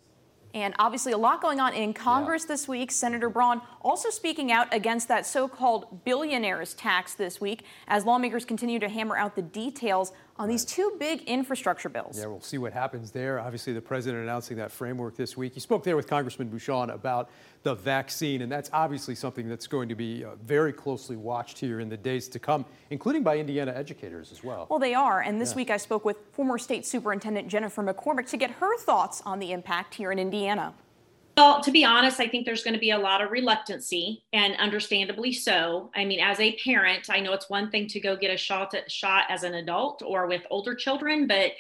And 0.53 0.73
obviously, 0.79 1.11
a 1.11 1.17
lot 1.17 1.41
going 1.41 1.59
on 1.59 1.73
in 1.73 1.93
Congress 1.93 2.43
yeah. 2.43 2.53
this 2.53 2.67
week. 2.67 2.91
Senator 2.91 3.29
Braun 3.29 3.61
also 3.81 4.09
speaking 4.09 4.51
out 4.51 4.73
against 4.73 5.07
that 5.07 5.25
so 5.25 5.47
called 5.47 6.03
billionaires 6.05 6.73
tax 6.73 7.13
this 7.13 7.39
week 7.39 7.63
as 7.87 8.05
lawmakers 8.05 8.45
continue 8.45 8.79
to 8.79 8.89
hammer 8.89 9.17
out 9.17 9.35
the 9.35 9.41
details 9.41 10.11
on 10.39 10.47
these 10.47 10.63
two 10.63 10.95
big 10.99 11.23
infrastructure 11.23 11.89
bills. 11.89 12.17
Yeah, 12.17 12.27
we'll 12.27 12.41
see 12.41 12.57
what 12.57 12.73
happens 12.73 13.11
there. 13.11 13.39
Obviously, 13.39 13.73
the 13.73 13.81
president 13.81 14.23
announcing 14.23 14.57
that 14.57 14.71
framework 14.71 15.15
this 15.15 15.35
week. 15.35 15.53
He 15.53 15.59
spoke 15.59 15.83
there 15.83 15.95
with 15.95 16.07
Congressman 16.07 16.49
Bucshon 16.49 16.93
about 16.93 17.29
the 17.63 17.75
vaccine, 17.75 18.41
and 18.41 18.51
that's 18.51 18.69
obviously 18.71 19.15
something 19.15 19.49
that's 19.49 19.67
going 19.67 19.89
to 19.89 19.95
be 19.95 20.23
uh, 20.23 20.35
very 20.45 20.71
closely 20.71 21.15
watched 21.15 21.59
here 21.59 21.79
in 21.79 21.89
the 21.89 21.97
days 21.97 22.27
to 22.29 22.39
come, 22.39 22.65
including 22.89 23.23
by 23.23 23.37
Indiana 23.37 23.73
educators 23.75 24.31
as 24.31 24.43
well. 24.43 24.67
Well, 24.69 24.79
they 24.79 24.93
are. 24.93 25.21
And 25.21 25.41
this 25.41 25.51
yeah. 25.51 25.57
week 25.57 25.69
I 25.71 25.77
spoke 25.77 26.05
with 26.05 26.17
former 26.31 26.57
state 26.57 26.85
superintendent 26.85 27.47
Jennifer 27.47 27.83
McCormick 27.83 28.29
to 28.29 28.37
get 28.37 28.51
her 28.51 28.77
thoughts 28.77 29.21
on 29.25 29.39
the 29.39 29.51
impact 29.51 29.95
here 29.95 30.11
in 30.11 30.19
Indiana. 30.19 30.73
Well, 31.37 31.61
to 31.61 31.71
be 31.71 31.85
honest, 31.85 32.19
I 32.19 32.27
think 32.27 32.47
there's 32.47 32.63
going 32.63 32.73
to 32.73 32.79
be 32.79 32.89
a 32.89 32.97
lot 32.97 33.21
of 33.21 33.29
reluctancy, 33.29 34.23
and 34.33 34.55
understandably 34.55 35.31
so. 35.31 35.91
I 35.95 36.03
mean, 36.03 36.19
as 36.19 36.39
a 36.39 36.57
parent, 36.63 37.11
I 37.11 37.19
know 37.19 37.31
it's 37.33 37.47
one 37.47 37.69
thing 37.69 37.85
to 37.89 37.99
go 37.99 38.15
get 38.15 38.33
a 38.33 38.37
shot 38.37 38.73
at, 38.73 38.91
shot 38.91 39.25
as 39.29 39.43
an 39.43 39.53
adult 39.53 40.01
or 40.03 40.25
with 40.25 40.41
older 40.49 40.73
children, 40.73 41.27
but 41.27 41.51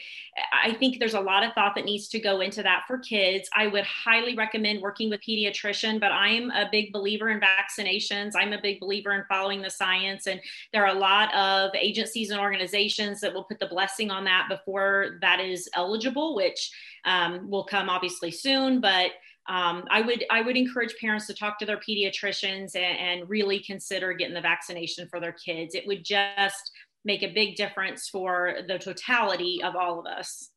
I 0.51 0.73
think 0.73 0.97
there's 0.97 1.13
a 1.13 1.19
lot 1.19 1.43
of 1.43 1.53
thought 1.53 1.75
that 1.75 1.85
needs 1.85 2.07
to 2.07 2.19
go 2.19 2.41
into 2.41 2.63
that 2.63 2.85
for 2.87 2.97
kids. 2.97 3.51
I 3.55 3.67
would 3.67 3.83
highly 3.83 4.33
recommend 4.33 4.81
working 4.81 5.11
with 5.11 5.21
pediatrician, 5.21 5.99
but 5.99 6.11
I'm 6.11 6.49
a 6.49 6.67
big 6.71 6.91
believer 6.91 7.29
in 7.29 7.39
vaccinations. 7.39 8.31
I'm 8.35 8.53
a 8.53 8.61
big 8.61 8.79
believer 8.79 9.13
in 9.13 9.25
following 9.29 9.61
the 9.61 9.69
science, 9.69 10.25
and 10.25 10.41
there 10.73 10.87
are 10.87 10.95
a 10.95 10.99
lot 10.99 11.31
of 11.35 11.69
agencies 11.75 12.31
and 12.31 12.39
organizations 12.39 13.21
that 13.21 13.31
will 13.31 13.43
put 13.43 13.59
the 13.59 13.67
blessing 13.67 14.09
on 14.09 14.23
that 14.23 14.47
before 14.49 15.19
that 15.21 15.39
is 15.39 15.69
eligible, 15.75 16.35
which 16.35 16.71
um, 17.05 17.47
will 17.47 17.63
come 17.63 17.91
obviously 17.91 18.31
soon, 18.31 18.81
but 18.81 19.11
um, 19.47 19.85
I 19.89 20.01
would 20.01 20.25
I 20.29 20.41
would 20.41 20.57
encourage 20.57 20.95
parents 20.99 21.27
to 21.27 21.33
talk 21.33 21.57
to 21.59 21.65
their 21.65 21.79
pediatricians 21.79 22.75
and, 22.75 23.21
and 23.21 23.29
really 23.29 23.59
consider 23.59 24.13
getting 24.13 24.33
the 24.33 24.41
vaccination 24.41 25.07
for 25.09 25.19
their 25.19 25.31
kids. 25.31 25.73
It 25.73 25.87
would 25.87 26.03
just 26.03 26.71
make 27.05 27.23
a 27.23 27.33
big 27.33 27.55
difference 27.55 28.09
for 28.09 28.55
the 28.67 28.77
totality 28.77 29.61
of 29.63 29.75
all 29.75 29.99
of 29.99 30.05
us. 30.05 30.49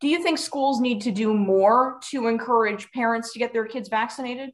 Do 0.00 0.08
you 0.08 0.22
think 0.22 0.38
schools 0.38 0.80
need 0.80 1.00
to 1.02 1.12
do 1.12 1.34
more 1.34 2.00
to 2.10 2.26
encourage 2.26 2.90
parents 2.92 3.32
to 3.32 3.38
get 3.38 3.52
their 3.52 3.66
kids 3.66 3.88
vaccinated? 3.88 4.50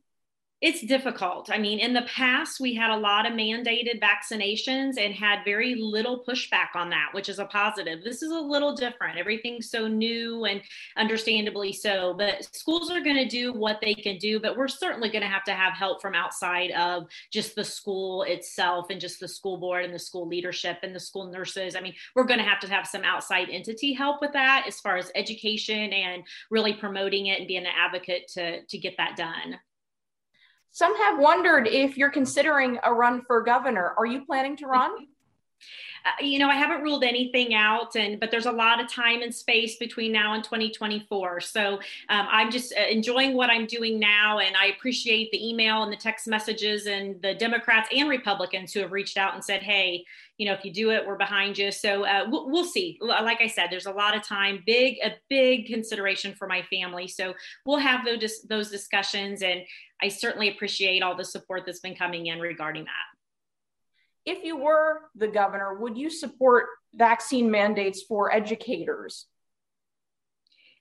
It's 0.61 0.81
difficult. 0.81 1.51
I 1.53 1.59
mean, 1.59 1.79
in 1.79 1.93
the 1.93 2.07
past, 2.15 2.59
we 2.59 2.75
had 2.75 2.91
a 2.91 2.97
lot 2.97 3.27
of 3.27 3.35
mandated 3.35 4.01
vaccinations 4.01 4.97
and 4.99 5.13
had 5.13 5.45
very 5.45 5.75
little 5.75 6.25
pushback 6.27 6.69
on 6.75 6.89
that, 6.89 7.09
which 7.13 7.29
is 7.29 7.39
a 7.39 7.45
positive. 7.45 8.03
This 8.03 8.23
is 8.23 8.31
a 8.31 8.41
little 8.41 8.75
different. 8.75 9.19
Everything's 9.19 9.69
so 9.69 9.87
new 9.87 10.47
and 10.47 10.63
understandably 10.97 11.71
so. 11.71 12.15
But 12.17 12.49
schools 12.55 12.91
are 12.91 13.03
going 13.03 13.17
to 13.17 13.29
do 13.29 13.53
what 13.53 13.79
they 13.83 13.93
can 13.93 14.17
do, 14.17 14.41
but 14.41 14.57
we're 14.57 14.69
certainly 14.69 15.11
going 15.11 15.21
to 15.21 15.29
have 15.29 15.45
to 15.45 15.53
have 15.53 15.75
help 15.75 16.01
from 16.01 16.15
outside 16.15 16.71
of 16.71 17.09
just 17.31 17.55
the 17.57 17.65
school 17.65 18.23
itself 18.23 18.87
and 18.89 18.99
just 18.99 19.21
the 19.21 19.29
school 19.29 19.59
board 19.59 19.85
and 19.85 19.93
the 19.93 19.99
school 19.99 20.27
leadership 20.27 20.79
and 20.83 20.95
the 20.95 21.01
school 21.01 21.31
nurses. 21.31 21.77
I 21.77 21.83
mean, 21.83 21.95
we're 22.15 22.25
going 22.25 22.41
to 22.41 22.47
have 22.47 22.61
to 22.61 22.69
have 22.69 22.87
some 22.87 23.05
outside 23.05 23.51
entity 23.51 23.93
help 23.93 24.23
with 24.23 24.33
that 24.33 24.65
as 24.67 24.81
far 24.81 24.97
as 24.97 25.11
education 25.15 25.93
and 25.93 26.23
really 26.51 26.73
promoting 26.73 27.27
it 27.27 27.41
and 27.41 27.49
being 27.49 27.67
an 27.67 27.73
advocate 27.77 28.29
to, 28.29 28.65
to 28.65 28.79
get 28.79 28.97
that 28.97 29.17
done. 29.17 29.59
Some 30.75 30.97
have 30.97 31.21
wondered 31.21 31.69
if 31.69 31.97
you're 31.97 32.11
considering 32.11 32.81
a 32.83 32.93
run 32.93 33.23
for 33.29 33.45
governor. 33.45 33.95
Are 33.97 34.07
you 34.07 34.27
planning 34.27 34.57
to 34.57 34.67
run? 34.67 34.91
Uh, 36.05 36.23
you 36.23 36.39
know, 36.39 36.51
I 36.51 36.55
haven't 36.55 36.83
ruled 36.83 37.03
anything 37.03 37.55
out, 37.55 37.97
and 37.97 38.21
but 38.21 38.31
there's 38.31 38.45
a 38.45 38.53
lot 38.53 38.79
of 38.79 38.93
time 38.93 39.23
and 39.23 39.35
space 39.35 39.77
between 39.77 40.13
now 40.13 40.35
and 40.35 40.45
2024. 40.45 41.41
So 41.41 41.75
um, 42.11 42.27
I'm 42.31 42.51
just 42.51 42.75
uh, 42.79 42.83
enjoying 42.91 43.35
what 43.35 43.49
I'm 43.49 43.65
doing 43.65 43.99
now, 43.99 44.39
and 44.39 44.55
I 44.55 44.67
appreciate 44.67 45.31
the 45.33 45.49
email 45.49 45.83
and 45.83 45.91
the 45.91 45.97
text 45.97 46.29
messages 46.29 46.87
and 46.87 47.21
the 47.23 47.35
Democrats 47.35 47.89
and 47.91 48.11
Republicans 48.11 48.75
who 48.75 48.81
have 48.81 48.93
reached 48.93 49.17
out 49.17 49.35
and 49.35 49.43
said, 49.43 49.63
"Hey, 49.63 50.05
you 50.37 50.45
know, 50.45 50.53
if 50.53 50.63
you 50.63 50.75
do 50.75 50.91
it, 50.91 51.07
we're 51.07 51.17
behind 51.17 51.57
you." 51.57 51.73
So 51.73 52.05
uh, 52.05 52.27
we'll, 52.29 52.51
we'll 52.51 52.67
see. 52.67 52.99
Like 53.01 53.41
I 53.41 53.47
said, 53.47 53.69
there's 53.71 53.87
a 53.87 53.93
lot 53.93 54.15
of 54.15 54.23
time, 54.23 54.63
big 54.67 54.99
a 55.03 55.15
big 55.31 55.67
consideration 55.67 56.35
for 56.35 56.47
my 56.47 56.61
family. 56.63 57.09
So 57.09 57.33
we'll 57.65 57.79
have 57.79 58.05
those 58.05 58.43
those 58.43 58.71
discussions, 58.71 59.41
and 59.41 59.63
I 60.03 60.09
certainly 60.09 60.51
appreciate 60.51 61.03
all 61.03 61.17
the 61.17 61.25
support 61.25 61.63
that's 61.65 61.81
been 61.81 61.97
coming 61.97 62.27
in 62.27 62.41
regarding 62.41 62.85
that 62.85 63.14
if 64.27 64.45
you 64.45 64.57
were 64.57 65.01
the 65.15 65.29
governor, 65.29 65.75
would 65.75 65.97
you 65.97 66.11
support 66.11 66.67
vaccine 66.95 67.51
mandates 67.51 68.03
for 68.03 68.33
educators? 68.33 69.27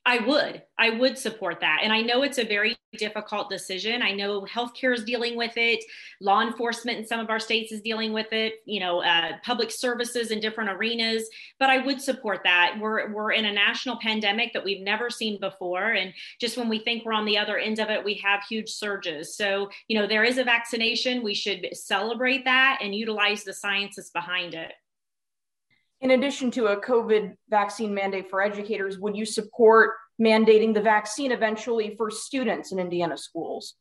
I 0.05 0.19
would. 0.19 0.61
I 0.77 0.89
would 0.89 1.17
support 1.17 1.61
that. 1.61 1.79
And 1.81 1.93
I 1.93 2.01
know 2.01 2.23
it's 2.23 2.37
a 2.37 2.43
very 2.43 2.75
difficult 2.97 3.49
decision. 3.49 4.01
I 4.01 4.11
know 4.11 4.41
healthcare 4.41 4.93
is 4.93 5.05
dealing 5.05 5.37
with 5.37 5.53
it. 5.55 5.81
Law 6.19 6.41
enforcement 6.41 6.97
in 6.99 7.07
some 7.07 7.21
of 7.21 7.29
our 7.29 7.39
states 7.39 7.71
is 7.71 7.79
dealing 7.79 8.11
with 8.11 8.33
it. 8.33 8.55
You 8.65 8.81
know, 8.81 9.01
uh, 9.01 9.37
public 9.45 9.71
services 9.71 10.31
in 10.31 10.41
different 10.41 10.71
arenas. 10.71 11.29
But 11.57 11.69
I 11.69 11.77
would 11.77 12.01
support 12.01 12.41
that. 12.43 12.75
We're 12.81 13.13
we're 13.13 13.31
in 13.31 13.45
a 13.45 13.53
national 13.53 13.97
pandemic 14.01 14.51
that 14.51 14.65
we've 14.65 14.83
never 14.83 15.09
seen 15.09 15.39
before, 15.39 15.91
and 15.91 16.13
just 16.39 16.57
when 16.57 16.67
we 16.67 16.79
think 16.79 17.05
we're 17.05 17.13
on 17.13 17.25
the 17.25 17.37
other 17.37 17.57
end 17.57 17.79
of 17.79 17.89
it, 17.89 18.03
we 18.03 18.15
have 18.15 18.43
huge 18.43 18.69
surges. 18.69 19.37
So 19.37 19.69
you 19.87 19.97
know, 19.97 20.05
there 20.05 20.25
is 20.25 20.37
a 20.37 20.43
vaccination. 20.43 21.23
We 21.23 21.33
should 21.33 21.69
celebrate 21.71 22.43
that 22.43 22.79
and 22.81 22.93
utilize 22.93 23.45
the 23.45 23.53
sciences 23.53 24.09
behind 24.09 24.53
it 24.53 24.73
in 26.03 26.11
addition 26.11 26.51
to 26.51 26.67
a 26.67 26.81
COVID 26.81 27.33
vaccine 27.49 27.93
mandate 27.93 28.29
for 28.29 28.41
educators, 28.41 28.99
would 28.99 29.15
you 29.15 29.25
support 29.25 29.91
mandating 30.21 30.73
the 30.73 30.81
vaccine 30.81 31.31
eventually 31.31 31.95
for 31.95 32.11
students 32.11 32.73
in 32.73 32.79
Indiana 32.79 33.17
schools? 33.17 33.75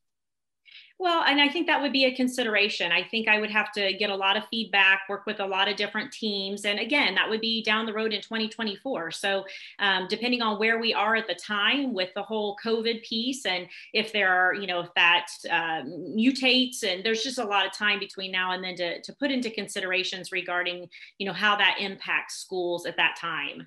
Well, 1.03 1.25
and 1.25 1.41
I 1.41 1.49
think 1.49 1.67
that 1.67 1.83
would 1.83 1.93
be 1.93 2.05
a 2.05 2.15
consideration. 2.15 2.93
I 2.93 3.03
think 3.03 3.27
I 3.27 3.41
would 3.41 3.51
have 3.51 3.73
to 3.73 3.93
get 3.93 4.09
a 4.09 4.15
lot 4.15 4.37
of 4.37 4.45
feedback, 4.53 5.01
work 5.09 5.27
with 5.27 5.41
a 5.41 5.45
lot 5.45 5.67
of 5.67 5.75
different 5.75 6.13
teams. 6.13 6.65
And 6.65 6.79
again, 6.79 7.17
that 7.17 7.29
would 7.29 7.41
be 7.41 7.61
down 7.61 7.87
the 7.87 7.93
road 7.93 8.13
in 8.13 8.23
2024. 8.23 9.11
So, 9.11 9.45
um, 9.81 10.07
depending 10.09 10.43
on 10.43 10.61
where 10.61 10.79
we 10.79 10.95
are 10.95 11.17
at 11.17 11.27
the 11.27 11.35
time 11.35 11.93
with 11.93 12.11
the 12.15 12.23
whole 12.23 12.57
COVID 12.65 13.03
piece, 13.03 13.45
and 13.47 13.67
if 13.93 14.13
there 14.13 14.33
are, 14.33 14.55
you 14.55 14.69
know, 14.69 14.79
if 14.79 14.95
that 14.95 15.27
um, 15.51 15.87
mutates, 16.17 16.85
and 16.85 17.03
there's 17.03 17.25
just 17.25 17.39
a 17.39 17.45
lot 17.45 17.67
of 17.67 17.73
time 17.73 17.99
between 17.99 18.31
now 18.31 18.53
and 18.53 18.63
then 18.63 18.77
to, 18.77 19.03
to 19.03 19.13
put 19.13 19.33
into 19.33 19.51
considerations 19.51 20.31
regarding, 20.31 20.89
you 21.19 21.27
know, 21.27 21.33
how 21.33 21.57
that 21.57 21.79
impacts 21.81 22.37
schools 22.37 22.87
at 22.87 22.97
that 22.97 23.17
time. 23.17 23.67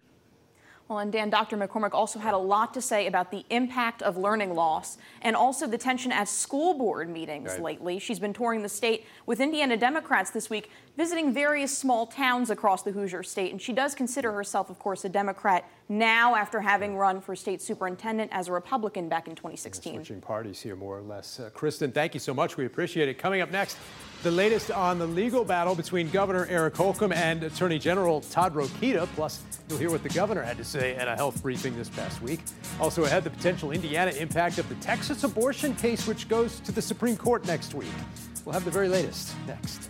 Well, 0.87 0.99
and 0.99 1.11
Dan, 1.11 1.31
Dr. 1.31 1.57
McCormick 1.57 1.95
also 1.95 2.19
had 2.19 2.35
a 2.35 2.37
lot 2.37 2.73
to 2.75 2.81
say 2.81 3.07
about 3.07 3.31
the 3.31 3.43
impact 3.49 4.03
of 4.03 4.17
learning 4.17 4.53
loss 4.53 4.99
and 5.23 5.35
also 5.35 5.65
the 5.65 5.79
tension 5.79 6.11
at 6.11 6.27
school 6.27 6.75
board 6.75 7.09
meetings 7.09 7.53
right. 7.53 7.61
lately. 7.61 7.97
She's 7.97 8.19
been 8.19 8.33
touring 8.33 8.61
the 8.61 8.69
state 8.69 9.05
with 9.25 9.39
Indiana 9.39 9.77
Democrats 9.77 10.29
this 10.29 10.47
week, 10.47 10.69
visiting 10.97 11.33
various 11.33 11.77
small 11.77 12.07
towns 12.07 12.49
across 12.49 12.83
the 12.83 12.91
Hoosier 12.91 13.23
state. 13.23 13.51
And 13.51 13.61
she 13.61 13.73
does 13.73 13.95
consider 13.95 14.31
herself, 14.31 14.69
of 14.69 14.79
course, 14.79 15.05
a 15.05 15.09
Democrat 15.09 15.69
now 15.89 16.35
after 16.35 16.61
having 16.61 16.95
run 16.95 17.21
for 17.21 17.35
state 17.35 17.61
superintendent 17.61 18.31
as 18.33 18.47
a 18.47 18.51
Republican 18.51 19.09
back 19.09 19.27
in 19.27 19.35
2016. 19.35 19.95
Switching 19.95 20.21
parties 20.21 20.61
here, 20.61 20.75
more 20.75 20.97
or 20.97 21.01
less. 21.01 21.39
Uh, 21.39 21.49
Kristen, 21.53 21.91
thank 21.91 22.13
you 22.13 22.19
so 22.19 22.33
much. 22.33 22.57
We 22.57 22.65
appreciate 22.65 23.09
it. 23.09 23.17
Coming 23.17 23.41
up 23.41 23.51
next, 23.51 23.77
the 24.23 24.31
latest 24.31 24.71
on 24.71 24.97
the 24.97 25.05
legal 25.05 25.45
battle 25.45 25.75
between 25.75 26.09
Governor 26.09 26.47
Eric 26.49 26.75
Holcomb 26.75 27.11
and 27.11 27.43
Attorney 27.43 27.77
General 27.77 28.21
Todd 28.21 28.55
Rokita. 28.55 29.05
Plus, 29.15 29.43
you'll 29.69 29.77
hear 29.77 29.91
what 29.91 30.01
the 30.01 30.09
governor 30.09 30.41
had 30.41 30.57
to 30.57 30.63
say 30.63 30.95
at 30.95 31.07
a 31.07 31.15
health 31.15 31.43
briefing 31.43 31.75
this 31.75 31.89
past 31.89 32.21
week. 32.21 32.39
Also 32.79 33.03
ahead, 33.03 33.23
the 33.23 33.29
potential 33.29 33.71
Indiana 33.71 34.11
impact 34.11 34.57
of 34.57 34.67
the 34.69 34.75
Texas 34.75 35.23
abortion 35.23 35.75
case, 35.75 36.07
which 36.07 36.27
goes 36.27 36.59
to 36.61 36.71
the 36.71 36.81
Supreme 36.81 37.17
Court 37.17 37.45
next 37.45 37.75
week. 37.75 37.87
We'll 38.45 38.53
have 38.53 38.65
the 38.65 38.71
very 38.71 38.89
latest 38.89 39.33
next. 39.47 39.89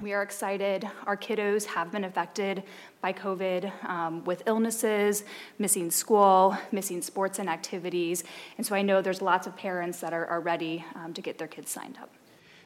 We 0.00 0.12
are 0.12 0.22
excited. 0.22 0.88
Our 1.06 1.16
kiddos 1.16 1.64
have 1.66 1.90
been 1.90 2.04
affected 2.04 2.62
by 3.00 3.12
COVID 3.12 3.84
um, 3.84 4.24
with 4.24 4.44
illnesses, 4.46 5.24
missing 5.58 5.90
school, 5.90 6.56
missing 6.70 7.02
sports 7.02 7.40
and 7.40 7.48
activities. 7.48 8.22
And 8.58 8.66
so 8.66 8.76
I 8.76 8.82
know 8.82 9.02
there's 9.02 9.20
lots 9.20 9.48
of 9.48 9.56
parents 9.56 9.98
that 10.00 10.12
are, 10.12 10.26
are 10.26 10.40
ready 10.40 10.84
um, 10.94 11.14
to 11.14 11.20
get 11.20 11.38
their 11.38 11.48
kids 11.48 11.70
signed 11.72 11.98
up. 12.00 12.10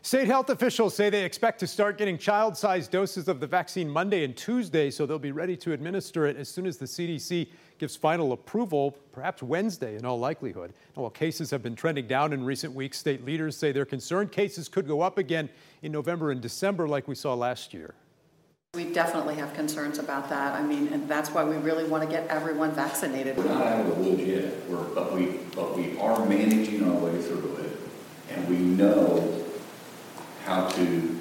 State 0.05 0.27
health 0.27 0.51
officials 0.51 0.97
say 0.97 1.11
they 1.11 1.25
expect 1.25 1.61
to 1.61 1.67
start 1.67 1.97
getting 1.97 2.19
child 2.19 2.57
sized 2.57 2.91
doses 2.91 3.29
of 3.29 3.39
the 3.39 3.47
vaccine 3.47 3.89
Monday 3.89 4.25
and 4.25 4.37
Tuesday, 4.37 4.91
so 4.91 5.07
they'll 5.07 5.17
be 5.17 5.31
ready 5.31 5.57
to 5.57 5.73
administer 5.73 6.27
it 6.27 6.37
as 6.37 6.49
soon 6.49 6.67
as 6.67 6.77
the 6.77 6.87
CDC 6.87 7.47
gives 7.79 7.95
final 7.95 8.33
approval, 8.33 8.97
perhaps 9.13 9.45
Wednesday 9.45 9.95
in 9.95 10.05
all 10.05 10.19
likelihood. 10.19 10.73
Now, 10.97 11.03
while 11.03 11.11
cases 11.11 11.53
have 11.53 11.63
been 11.63 11.77
trending 11.77 12.09
down 12.09 12.33
in 12.33 12.43
recent 12.45 12.75
weeks, 12.75 12.99
state 12.99 13.25
leaders 13.25 13.57
say 13.57 13.71
they're 13.71 13.85
concerned 13.85 14.33
cases 14.33 14.69
could 14.69 14.89
go 14.89 15.03
up 15.03 15.19
again 15.19 15.49
in 15.83 15.93
November 15.93 16.33
and 16.33 16.41
December, 16.41 16.89
like 16.89 17.07
we 17.07 17.15
saw 17.15 17.35
last 17.35 17.73
year. 17.73 17.95
We 18.75 18.93
definitely 18.93 19.37
have 19.37 19.55
concerns 19.55 20.01
about 20.01 20.29
that. 20.31 20.55
I 20.55 20.65
mean, 20.65 20.89
and 20.89 21.09
that's 21.09 21.31
why 21.31 21.45
we 21.45 21.55
really 21.57 21.85
want 21.85 22.03
to 22.03 22.11
get 22.11 22.27
everyone 22.27 22.73
vaccinated. 22.73 23.37
We're 23.37 23.45
not 23.45 23.67
out 23.69 23.87
of 23.87 23.97
the 23.97 24.03
woods 24.03 24.23
yet, 24.23 24.69
We're, 24.69 24.83
but 24.83 25.13
we 25.13 25.39
but 25.55 25.77
we 25.77 25.97
are 25.99 26.27
managing 26.27 26.91
our 26.91 26.97
way 26.97 27.23
through 27.23 27.57
it, 27.57 27.79
and 28.31 28.49
we 28.49 28.57
know 28.57 29.42
how 30.45 30.69
to 30.69 31.21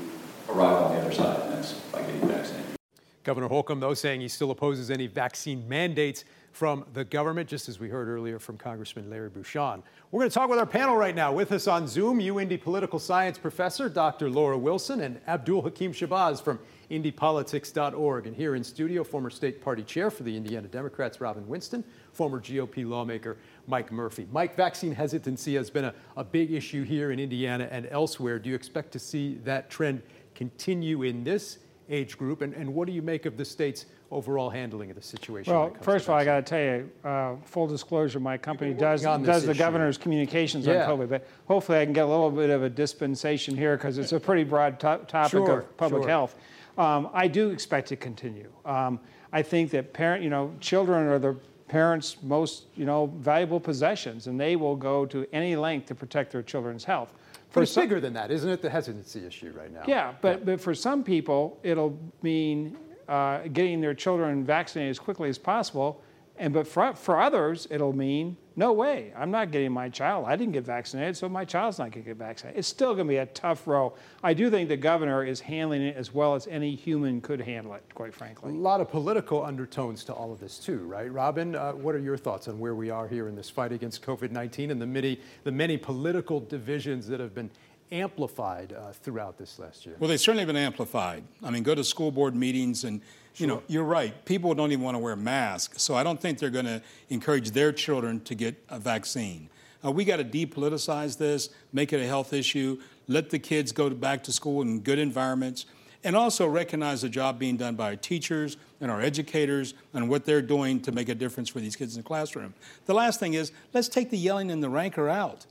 arrive 0.49 0.83
on 0.83 0.95
the 0.95 1.01
other 1.01 1.13
side, 1.13 1.41
and 1.41 1.53
that's 1.53 1.73
by 1.73 2.01
getting 2.01 2.27
vaccinated. 2.27 2.75
Governor 3.23 3.47
Holcomb, 3.47 3.79
though, 3.79 3.93
saying 3.93 4.21
he 4.21 4.27
still 4.27 4.51
opposes 4.51 4.89
any 4.89 5.07
vaccine 5.07 5.67
mandates 5.69 6.23
from 6.51 6.85
the 6.93 7.03
government, 7.03 7.49
just 7.49 7.69
as 7.69 7.79
we 7.79 7.89
heard 7.89 8.07
earlier 8.07 8.37
from 8.37 8.57
Congressman 8.57 9.09
Larry 9.09 9.29
Bucshon. 9.29 9.81
We're 10.11 10.19
going 10.19 10.29
to 10.29 10.33
talk 10.33 10.49
with 10.49 10.59
our 10.59 10.65
panel 10.65 10.97
right 10.97 11.15
now. 11.15 11.31
With 11.31 11.51
us 11.53 11.67
on 11.67 11.87
Zoom, 11.87 12.19
UIndy 12.19 12.61
political 12.61 12.99
science 12.99 13.37
professor 13.37 13.87
Dr. 13.87 14.29
Laura 14.29 14.57
Wilson 14.57 15.01
and 15.01 15.19
Abdul 15.27 15.61
Hakim 15.61 15.93
Shabazz 15.93 16.43
from 16.43 16.59
IndyPolitics.org. 16.89 18.27
And 18.27 18.35
here 18.35 18.55
in 18.55 18.63
studio, 18.63 19.03
former 19.03 19.29
state 19.29 19.61
party 19.61 19.83
chair 19.83 20.11
for 20.11 20.23
the 20.23 20.35
Indiana 20.35 20.67
Democrats, 20.67 21.21
Robin 21.21 21.47
Winston, 21.47 21.83
former 22.11 22.41
GOP 22.41 22.87
lawmaker 22.87 23.37
Mike 23.67 23.91
Murphy. 23.91 24.27
Mike, 24.31 24.55
vaccine 24.55 24.93
hesitancy 24.93 25.55
has 25.55 25.69
been 25.69 25.85
a, 25.85 25.93
a 26.17 26.23
big 26.23 26.51
issue 26.51 26.83
here 26.83 27.11
in 27.11 27.19
Indiana 27.19 27.69
and 27.71 27.87
elsewhere. 27.89 28.39
Do 28.39 28.49
you 28.49 28.55
expect 28.55 28.91
to 28.91 28.99
see 28.99 29.35
that 29.45 29.69
trend 29.69 30.01
continue 30.35 31.03
in 31.03 31.23
this 31.23 31.59
age 31.91 32.17
group? 32.17 32.41
And, 32.41 32.53
and 32.53 32.73
what 32.73 32.87
do 32.87 32.93
you 32.93 33.01
make 33.01 33.25
of 33.25 33.37
the 33.37 33.45
state's 33.45 33.85
overall 34.09 34.49
handling 34.49 34.89
of 34.89 34.95
the 34.95 35.01
situation? 35.01 35.53
Well, 35.53 35.75
first 35.81 36.05
of 36.05 36.11
all, 36.11 36.17
I 36.17 36.25
got 36.25 36.37
to 36.37 36.41
tell 36.41 36.59
you, 36.59 36.89
uh, 37.03 37.35
full 37.45 37.67
disclosure, 37.67 38.19
my 38.19 38.37
company 38.37 38.73
does 38.73 39.03
does 39.03 39.43
the 39.43 39.51
issue. 39.51 39.59
governor's 39.59 39.97
communications 39.97 40.65
yeah. 40.65 40.85
on 40.85 40.97
COVID, 40.97 41.09
but 41.09 41.27
hopefully 41.47 41.79
I 41.79 41.85
can 41.85 41.93
get 41.93 42.05
a 42.05 42.07
little 42.07 42.31
bit 42.31 42.49
of 42.49 42.63
a 42.63 42.69
dispensation 42.69 43.55
here 43.55 43.77
because 43.77 43.97
it's 43.97 44.13
a 44.13 44.19
pretty 44.19 44.43
broad 44.43 44.79
to- 44.79 45.01
topic 45.07 45.31
sure, 45.31 45.59
of 45.59 45.77
public 45.77 46.03
sure. 46.03 46.09
health. 46.09 46.35
Um, 46.77 47.09
I 47.13 47.27
do 47.27 47.49
expect 47.49 47.89
to 47.89 47.95
continue. 47.95 48.51
Um, 48.65 48.99
I 49.33 49.41
think 49.41 49.71
that 49.71 49.93
parent, 49.93 50.23
you 50.23 50.29
know, 50.29 50.53
children 50.59 51.07
are 51.07 51.19
the 51.19 51.35
parents' 51.67 52.17
most 52.21 52.65
you 52.75 52.85
know 52.85 53.07
valuable 53.17 53.59
possessions, 53.59 54.27
and 54.27 54.39
they 54.39 54.55
will 54.55 54.75
go 54.75 55.05
to 55.05 55.25
any 55.31 55.55
length 55.55 55.87
to 55.87 55.95
protect 55.95 56.31
their 56.31 56.43
children's 56.43 56.83
health. 56.83 57.13
For 57.51 57.63
it's 57.63 57.71
some, 57.71 57.83
bigger 57.83 57.99
than 57.99 58.13
that, 58.13 58.31
isn't 58.31 58.49
it? 58.49 58.61
The 58.61 58.69
hesitancy 58.69 59.25
issue 59.25 59.53
right 59.55 59.71
now. 59.71 59.83
Yeah, 59.87 60.13
but 60.21 60.39
yeah. 60.39 60.45
but 60.45 60.61
for 60.61 60.73
some 60.73 61.03
people, 61.03 61.59
it'll 61.63 61.99
mean 62.21 62.77
uh, 63.07 63.41
getting 63.51 63.81
their 63.81 63.93
children 63.93 64.45
vaccinated 64.45 64.91
as 64.91 64.99
quickly 64.99 65.29
as 65.29 65.37
possible, 65.37 66.01
and 66.41 66.53
but 66.53 66.67
for 66.67 66.93
for 66.95 67.21
others, 67.21 67.67
it'll 67.69 67.93
mean 67.93 68.35
no 68.55 68.73
way. 68.73 69.13
I'm 69.15 69.29
not 69.29 69.51
getting 69.51 69.71
my 69.71 69.89
child. 69.89 70.25
I 70.27 70.35
didn't 70.35 70.53
get 70.53 70.65
vaccinated, 70.65 71.15
so 71.15 71.29
my 71.29 71.45
child's 71.45 71.77
not 71.77 71.91
going 71.91 72.03
to 72.03 72.09
get 72.09 72.17
vaccinated. 72.17 72.57
It's 72.57 72.67
still 72.67 72.95
going 72.95 73.05
to 73.05 73.11
be 73.11 73.17
a 73.17 73.27
tough 73.27 73.67
row. 73.67 73.93
I 74.23 74.33
do 74.33 74.49
think 74.49 74.67
the 74.67 74.75
governor 74.75 75.23
is 75.23 75.39
handling 75.39 75.83
it 75.83 75.95
as 75.95 76.13
well 76.15 76.33
as 76.33 76.47
any 76.47 76.75
human 76.75 77.21
could 77.21 77.41
handle 77.41 77.75
it, 77.75 77.83
quite 77.93 78.13
frankly. 78.13 78.51
A 78.51 78.55
lot 78.55 78.81
of 78.81 78.89
political 78.89 79.45
undertones 79.45 80.03
to 80.05 80.13
all 80.13 80.33
of 80.33 80.39
this, 80.39 80.57
too, 80.57 80.79
right? 80.79 81.11
Robin, 81.13 81.55
uh, 81.55 81.73
what 81.73 81.93
are 81.93 81.99
your 81.99 82.17
thoughts 82.17 82.47
on 82.47 82.59
where 82.59 82.73
we 82.73 82.89
are 82.89 83.07
here 83.07 83.27
in 83.29 83.35
this 83.35 83.49
fight 83.49 83.71
against 83.71 84.01
COVID 84.01 84.31
19 84.31 84.71
and 84.71 84.81
the 84.81 84.87
many, 84.87 85.19
the 85.43 85.51
many 85.51 85.77
political 85.77 86.39
divisions 86.39 87.07
that 87.07 87.19
have 87.19 87.35
been 87.35 87.51
amplified 87.91 88.73
uh, 88.73 88.91
throughout 88.91 89.37
this 89.37 89.59
last 89.59 89.85
year? 89.85 89.95
Well, 89.99 90.09
they've 90.09 90.19
certainly 90.19 90.45
been 90.45 90.57
amplified. 90.57 91.23
I 91.43 91.51
mean, 91.51 91.61
go 91.61 91.75
to 91.75 91.83
school 91.83 92.11
board 92.11 92.35
meetings 92.35 92.83
and 92.83 93.01
you 93.35 93.47
know, 93.47 93.63
you're 93.67 93.83
right. 93.83 94.25
People 94.25 94.53
don't 94.53 94.71
even 94.71 94.83
want 94.83 94.95
to 94.95 94.99
wear 94.99 95.15
masks. 95.15 95.81
So 95.81 95.95
I 95.95 96.03
don't 96.03 96.19
think 96.19 96.39
they're 96.39 96.49
going 96.49 96.65
to 96.65 96.81
encourage 97.09 97.51
their 97.51 97.71
children 97.71 98.21
to 98.21 98.35
get 98.35 98.55
a 98.69 98.79
vaccine. 98.79 99.49
Uh, 99.83 99.91
we 99.91 100.05
got 100.05 100.17
to 100.17 100.23
depoliticize 100.23 101.17
this, 101.17 101.49
make 101.73 101.91
it 101.91 101.99
a 101.99 102.07
health 102.07 102.33
issue, 102.33 102.79
let 103.07 103.29
the 103.29 103.39
kids 103.39 103.71
go 103.71 103.89
back 103.89 104.23
to 104.23 104.31
school 104.31 104.61
in 104.61 104.81
good 104.81 104.99
environments, 104.99 105.65
and 106.03 106.15
also 106.15 106.47
recognize 106.47 107.01
the 107.01 107.09
job 107.09 107.39
being 107.39 107.57
done 107.57 107.75
by 107.75 107.85
our 107.85 107.95
teachers 107.95 108.57
and 108.79 108.89
our 108.89 109.01
educators 109.01 109.73
and 109.93 110.09
what 110.09 110.25
they're 110.25 110.41
doing 110.41 110.79
to 110.81 110.91
make 110.91 111.09
a 111.09 111.15
difference 111.15 111.49
for 111.49 111.59
these 111.59 111.75
kids 111.75 111.95
in 111.95 112.01
the 112.01 112.07
classroom. 112.07 112.53
The 112.85 112.93
last 112.93 113.19
thing 113.19 113.33
is 113.33 113.51
let's 113.73 113.87
take 113.87 114.09
the 114.09 114.17
yelling 114.17 114.51
and 114.51 114.63
the 114.63 114.69
rancor 114.69 115.09
out. 115.09 115.45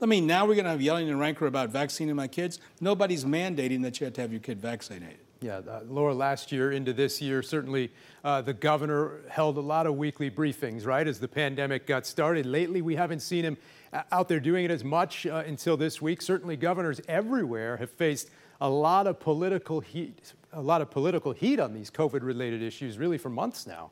I 0.00 0.06
mean, 0.06 0.26
now 0.26 0.44
we're 0.44 0.54
going 0.54 0.66
to 0.66 0.70
have 0.70 0.82
yelling 0.82 1.08
and 1.08 1.18
rancor 1.18 1.46
about 1.46 1.70
vaccinating 1.70 2.16
my 2.16 2.28
kids. 2.28 2.60
Nobody's 2.80 3.24
mandating 3.24 3.82
that 3.82 3.98
you 3.98 4.04
have 4.04 4.14
to 4.14 4.20
have 4.20 4.30
your 4.30 4.40
kid 4.40 4.60
vaccinated. 4.60 5.18
Yeah, 5.42 5.58
uh, 5.58 5.80
Laura, 5.86 6.14
last 6.14 6.50
year 6.50 6.72
into 6.72 6.94
this 6.94 7.20
year, 7.20 7.42
certainly 7.42 7.92
uh, 8.24 8.40
the 8.40 8.54
governor 8.54 9.20
held 9.28 9.58
a 9.58 9.60
lot 9.60 9.86
of 9.86 9.96
weekly 9.96 10.30
briefings, 10.30 10.86
right, 10.86 11.06
as 11.06 11.20
the 11.20 11.28
pandemic 11.28 11.86
got 11.86 12.06
started. 12.06 12.46
Lately, 12.46 12.80
we 12.80 12.96
haven't 12.96 13.20
seen 13.20 13.44
him 13.44 13.58
uh, 13.92 14.02
out 14.12 14.28
there 14.28 14.40
doing 14.40 14.64
it 14.64 14.70
as 14.70 14.82
much 14.82 15.26
uh, 15.26 15.42
until 15.46 15.76
this 15.76 16.00
week. 16.00 16.22
Certainly, 16.22 16.56
governors 16.56 17.02
everywhere 17.06 17.76
have 17.76 17.90
faced 17.90 18.30
a 18.62 18.70
lot 18.70 19.06
of 19.06 19.20
political 19.20 19.80
heat, 19.80 20.32
a 20.54 20.62
lot 20.62 20.80
of 20.80 20.90
political 20.90 21.32
heat 21.32 21.60
on 21.60 21.74
these 21.74 21.90
COVID-related 21.90 22.62
issues, 22.62 22.96
really 22.96 23.18
for 23.18 23.28
months 23.28 23.66
now. 23.66 23.90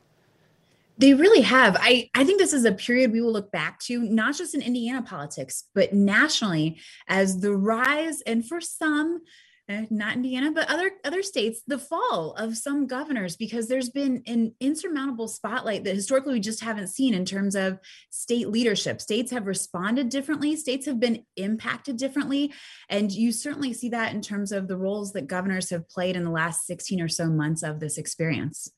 They 0.97 1.13
really 1.13 1.41
have. 1.41 1.77
I, 1.79 2.09
I 2.15 2.23
think 2.23 2.39
this 2.39 2.53
is 2.53 2.65
a 2.65 2.71
period 2.71 3.11
we 3.11 3.21
will 3.21 3.33
look 3.33 3.51
back 3.51 3.79
to, 3.81 3.99
not 3.99 4.35
just 4.35 4.55
in 4.55 4.63
Indiana 4.63 5.03
politics, 5.03 5.65
but 5.75 5.93
nationally, 5.93 6.79
as 7.07 7.41
the 7.41 7.55
rise, 7.55 8.21
and 8.21 8.43
for 8.47 8.59
some, 8.59 9.21
uh, 9.67 9.81
not 9.89 10.15
Indiana, 10.15 10.51
but 10.51 10.69
other 10.69 10.91
other 11.03 11.23
states, 11.23 11.61
the 11.65 11.79
fall 11.79 12.33
of 12.33 12.57
some 12.57 12.85
governors, 12.85 13.35
because 13.35 13.67
there's 13.67 13.89
been 13.89 14.21
an 14.27 14.53
insurmountable 14.59 15.27
spotlight 15.27 15.83
that 15.83 15.95
historically 15.95 16.33
we 16.33 16.39
just 16.39 16.63
haven't 16.63 16.89
seen 16.89 17.13
in 17.13 17.25
terms 17.25 17.55
of 17.55 17.79
state 18.11 18.49
leadership. 18.49 19.01
States 19.01 19.31
have 19.31 19.47
responded 19.47 20.09
differently, 20.09 20.55
states 20.55 20.85
have 20.85 20.99
been 20.99 21.25
impacted 21.35 21.97
differently, 21.97 22.53
and 22.89 23.11
you 23.11 23.31
certainly 23.31 23.73
see 23.73 23.89
that 23.89 24.13
in 24.13 24.21
terms 24.21 24.51
of 24.51 24.67
the 24.67 24.77
roles 24.77 25.13
that 25.13 25.27
governors 25.27 25.69
have 25.71 25.89
played 25.89 26.15
in 26.15 26.23
the 26.23 26.31
last 26.31 26.67
16 26.67 27.01
or 27.01 27.07
so 27.07 27.27
months 27.27 27.63
of 27.63 27.79
this 27.79 27.97
experience. 27.97 28.71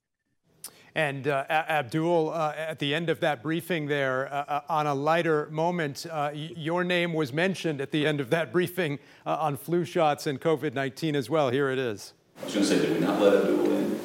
And 0.97 1.27
uh, 1.27 1.45
Abdul, 1.47 2.31
uh, 2.31 2.55
at 2.57 2.79
the 2.79 2.95
end 2.95 3.11
of 3.11 3.19
that 3.19 3.43
briefing 3.43 3.85
there, 3.85 4.33
uh, 4.33 4.45
uh 4.47 4.61
on 4.67 4.87
a 4.87 4.95
lighter 4.95 5.47
moment, 5.51 6.07
uh, 6.09 6.31
your 6.33 6.83
name 6.83 7.13
was 7.13 7.31
mentioned 7.31 7.81
at 7.81 7.91
the 7.91 8.07
end 8.07 8.19
of 8.19 8.31
that 8.31 8.51
briefing 8.51 8.97
uh, 9.23 9.37
on 9.39 9.57
flu 9.57 9.85
shots 9.85 10.25
and 10.25 10.41
COVID 10.41 10.73
19 10.73 11.15
as 11.15 11.29
well. 11.29 11.51
Here 11.51 11.69
it 11.69 11.77
is. 11.77 12.13
I 12.41 12.45
was 12.45 12.53
going 12.55 12.65
to 12.65 12.71
say, 12.71 12.81
did 12.81 12.95
we 12.95 12.99
not 12.99 13.21
let 13.21 13.35
Abdul 13.35 13.71
in? 13.73 13.99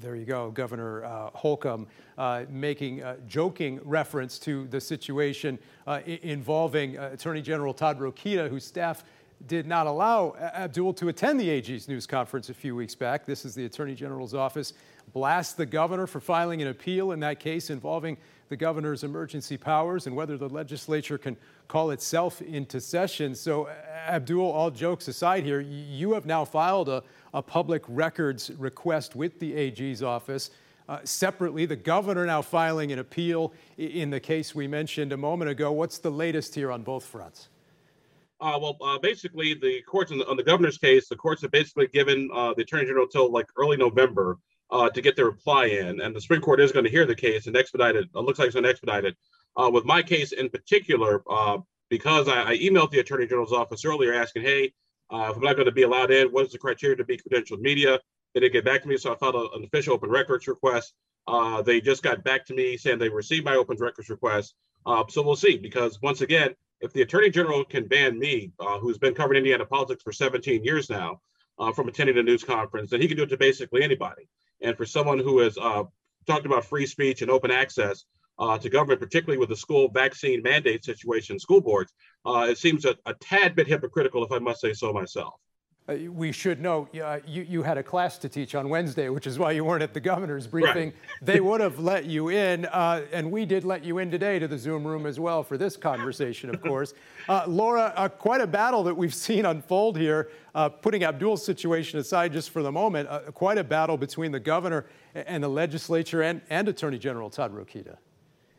there 0.00 0.16
you 0.16 0.24
go, 0.24 0.50
Governor 0.50 1.02
Holcomb 1.34 1.86
making 2.48 3.02
a 3.02 3.18
joking 3.28 3.80
reference 3.84 4.38
to 4.38 4.66
the 4.68 4.80
situation 4.80 5.58
involving 6.06 6.96
Attorney 6.96 7.42
General 7.42 7.74
Todd 7.74 8.00
Rokita, 8.00 8.48
whose 8.48 8.64
staff 8.64 9.04
did 9.46 9.66
not 9.66 9.86
allow 9.86 10.34
Abdul 10.36 10.94
to 10.94 11.08
attend 11.08 11.40
the 11.40 11.48
AG's 11.48 11.88
news 11.88 12.06
conference 12.06 12.50
a 12.50 12.54
few 12.54 12.76
weeks 12.76 12.94
back. 12.94 13.26
This 13.26 13.44
is 13.44 13.54
the 13.54 13.64
Attorney 13.64 13.94
General's 13.94 14.34
office 14.34 14.74
blast 15.12 15.56
the 15.56 15.66
governor 15.66 16.06
for 16.06 16.20
filing 16.20 16.62
an 16.62 16.68
appeal 16.68 17.12
in 17.12 17.20
that 17.20 17.40
case 17.40 17.70
involving 17.70 18.16
the 18.48 18.56
governor's 18.56 19.04
emergency 19.04 19.56
powers 19.56 20.06
and 20.06 20.16
whether 20.16 20.36
the 20.36 20.48
legislature 20.48 21.18
can 21.18 21.36
call 21.68 21.90
itself 21.90 22.42
into 22.42 22.80
session. 22.80 23.34
So, 23.34 23.68
Abdul, 24.08 24.44
all 24.50 24.70
jokes 24.70 25.08
aside 25.08 25.44
here, 25.44 25.60
you 25.60 26.14
have 26.14 26.26
now 26.26 26.44
filed 26.44 26.88
a, 26.88 27.02
a 27.32 27.42
public 27.42 27.82
records 27.86 28.50
request 28.58 29.14
with 29.14 29.38
the 29.38 29.54
AG's 29.54 30.02
office. 30.02 30.50
Uh, 30.88 30.98
separately, 31.04 31.66
the 31.66 31.76
governor 31.76 32.26
now 32.26 32.42
filing 32.42 32.90
an 32.90 32.98
appeal 32.98 33.52
in 33.78 34.10
the 34.10 34.18
case 34.18 34.54
we 34.54 34.66
mentioned 34.66 35.12
a 35.12 35.16
moment 35.16 35.48
ago. 35.48 35.70
What's 35.70 35.98
the 35.98 36.10
latest 36.10 36.56
here 36.56 36.72
on 36.72 36.82
both 36.82 37.04
fronts? 37.04 37.49
Uh, 38.40 38.58
well, 38.60 38.76
uh, 38.80 38.98
basically, 38.98 39.54
the 39.54 39.82
courts 39.82 40.10
the, 40.10 40.26
on 40.26 40.36
the 40.36 40.42
governor's 40.42 40.78
case, 40.78 41.08
the 41.08 41.16
courts 41.16 41.42
have 41.42 41.50
basically 41.50 41.86
given 41.88 42.30
uh, 42.32 42.54
the 42.54 42.62
attorney 42.62 42.86
general 42.86 43.06
till 43.06 43.30
like 43.30 43.46
early 43.56 43.76
November 43.76 44.38
uh, 44.70 44.88
to 44.88 45.02
get 45.02 45.14
their 45.14 45.26
reply 45.26 45.66
in, 45.66 46.00
and 46.00 46.16
the 46.16 46.20
Supreme 46.20 46.40
Court 46.40 46.60
is 46.60 46.72
going 46.72 46.84
to 46.84 46.90
hear 46.90 47.04
the 47.04 47.14
case 47.14 47.46
and 47.46 47.56
expedite 47.56 47.96
it. 47.96 48.08
It 48.14 48.18
looks 48.18 48.38
like 48.38 48.46
it's 48.46 48.54
going 48.54 48.64
to 48.64 48.70
expedite 48.70 49.04
it. 49.04 49.16
Uh, 49.56 49.68
with 49.70 49.84
my 49.84 50.02
case 50.02 50.32
in 50.32 50.48
particular, 50.48 51.22
uh, 51.28 51.58
because 51.90 52.28
I, 52.28 52.52
I, 52.52 52.58
emailed 52.58 52.92
the 52.92 53.00
attorney 53.00 53.26
general's 53.26 53.52
office 53.52 53.84
earlier 53.84 54.14
asking, 54.14 54.42
"Hey, 54.42 54.64
if 54.64 55.36
I'm 55.36 55.42
not 55.42 55.56
going 55.56 55.66
to 55.66 55.72
be 55.72 55.82
allowed 55.82 56.10
in, 56.10 56.28
what 56.28 56.46
is 56.46 56.52
the 56.52 56.58
criteria 56.58 56.96
to 56.96 57.04
be 57.04 57.18
credentialed 57.18 57.60
media?" 57.60 58.00
They 58.32 58.40
didn't 58.40 58.52
get 58.52 58.64
back 58.64 58.80
to 58.82 58.88
me, 58.88 58.96
so 58.96 59.12
I 59.12 59.16
filed 59.16 59.34
an 59.34 59.64
official 59.64 59.92
open 59.92 60.08
records 60.08 60.46
request. 60.46 60.94
they 61.66 61.80
just 61.80 62.02
got 62.02 62.24
back 62.24 62.46
to 62.46 62.54
me 62.54 62.78
saying 62.78 63.00
they 63.00 63.08
received 63.10 63.44
my 63.44 63.56
open 63.56 63.76
records 63.78 64.08
request. 64.08 64.54
so 64.86 65.22
we'll 65.22 65.36
see, 65.36 65.58
because 65.58 66.00
once 66.00 66.22
again, 66.22 66.54
if 66.80 66.92
the 66.92 67.02
attorney 67.02 67.30
general 67.30 67.64
can 67.64 67.86
ban 67.86 68.18
me, 68.18 68.52
uh, 68.58 68.78
who's 68.78 68.98
been 68.98 69.14
covering 69.14 69.38
Indiana 69.38 69.66
politics 69.66 70.02
for 70.02 70.12
17 70.12 70.64
years 70.64 70.88
now, 70.88 71.20
uh, 71.58 71.72
from 71.72 71.88
attending 71.88 72.16
a 72.18 72.22
news 72.22 72.42
conference, 72.42 72.90
then 72.90 73.00
he 73.00 73.08
can 73.08 73.16
do 73.16 73.24
it 73.24 73.28
to 73.28 73.36
basically 73.36 73.82
anybody. 73.82 74.28
And 74.62 74.76
for 74.76 74.86
someone 74.86 75.18
who 75.18 75.40
has 75.40 75.58
uh, 75.58 75.84
talked 76.26 76.46
about 76.46 76.64
free 76.64 76.86
speech 76.86 77.22
and 77.22 77.30
open 77.30 77.50
access 77.50 78.04
uh, 78.38 78.56
to 78.58 78.70
government, 78.70 79.00
particularly 79.00 79.38
with 79.38 79.50
the 79.50 79.56
school 79.56 79.90
vaccine 79.92 80.42
mandate 80.42 80.84
situation, 80.84 81.38
school 81.38 81.60
boards, 81.60 81.92
uh, 82.24 82.46
it 82.48 82.56
seems 82.56 82.86
a, 82.86 82.96
a 83.04 83.14
tad 83.14 83.54
bit 83.54 83.66
hypocritical, 83.66 84.24
if 84.24 84.32
I 84.32 84.38
must 84.38 84.60
say 84.60 84.72
so 84.72 84.92
myself. 84.92 85.34
Uh, 85.88 86.10
we 86.10 86.30
should 86.30 86.60
know 86.60 86.88
uh, 87.02 87.18
you, 87.26 87.42
you 87.42 87.62
had 87.62 87.78
a 87.78 87.82
class 87.82 88.18
to 88.18 88.28
teach 88.28 88.54
on 88.54 88.68
Wednesday, 88.68 89.08
which 89.08 89.26
is 89.26 89.38
why 89.38 89.50
you 89.50 89.64
weren't 89.64 89.82
at 89.82 89.92
the 89.92 90.00
governor's 90.00 90.46
briefing. 90.46 90.88
Right. 90.88 90.94
they 91.22 91.40
would 91.40 91.60
have 91.60 91.78
let 91.78 92.04
you 92.04 92.28
in, 92.28 92.66
uh, 92.66 93.02
and 93.12 93.30
we 93.30 93.44
did 93.44 93.64
let 93.64 93.82
you 93.82 93.98
in 93.98 94.10
today 94.10 94.38
to 94.38 94.46
the 94.46 94.58
Zoom 94.58 94.86
room 94.86 95.06
as 95.06 95.18
well 95.18 95.42
for 95.42 95.58
this 95.58 95.76
conversation, 95.76 96.50
of 96.50 96.62
course. 96.62 96.94
Uh, 97.28 97.44
Laura, 97.46 97.92
uh, 97.96 98.08
quite 98.08 98.40
a 98.40 98.46
battle 98.46 98.84
that 98.84 98.96
we've 98.96 99.14
seen 99.30 99.44
unfold 99.44 99.96
here, 99.96 100.30
uh, 100.54 100.68
putting 100.68 101.02
Abdul's 101.02 101.44
situation 101.44 101.98
aside 101.98 102.32
just 102.32 102.50
for 102.50 102.62
the 102.62 102.72
moment, 102.72 103.08
quite 103.34 103.58
a 103.58 103.64
battle 103.64 103.96
between 103.96 104.32
the 104.32 104.40
governor 104.40 104.86
and 105.14 105.42
the 105.42 105.48
legislature 105.48 106.22
and, 106.22 106.40
and 106.50 106.68
Attorney 106.68 106.98
General 106.98 107.30
Todd 107.30 107.54
Rokita 107.54 107.96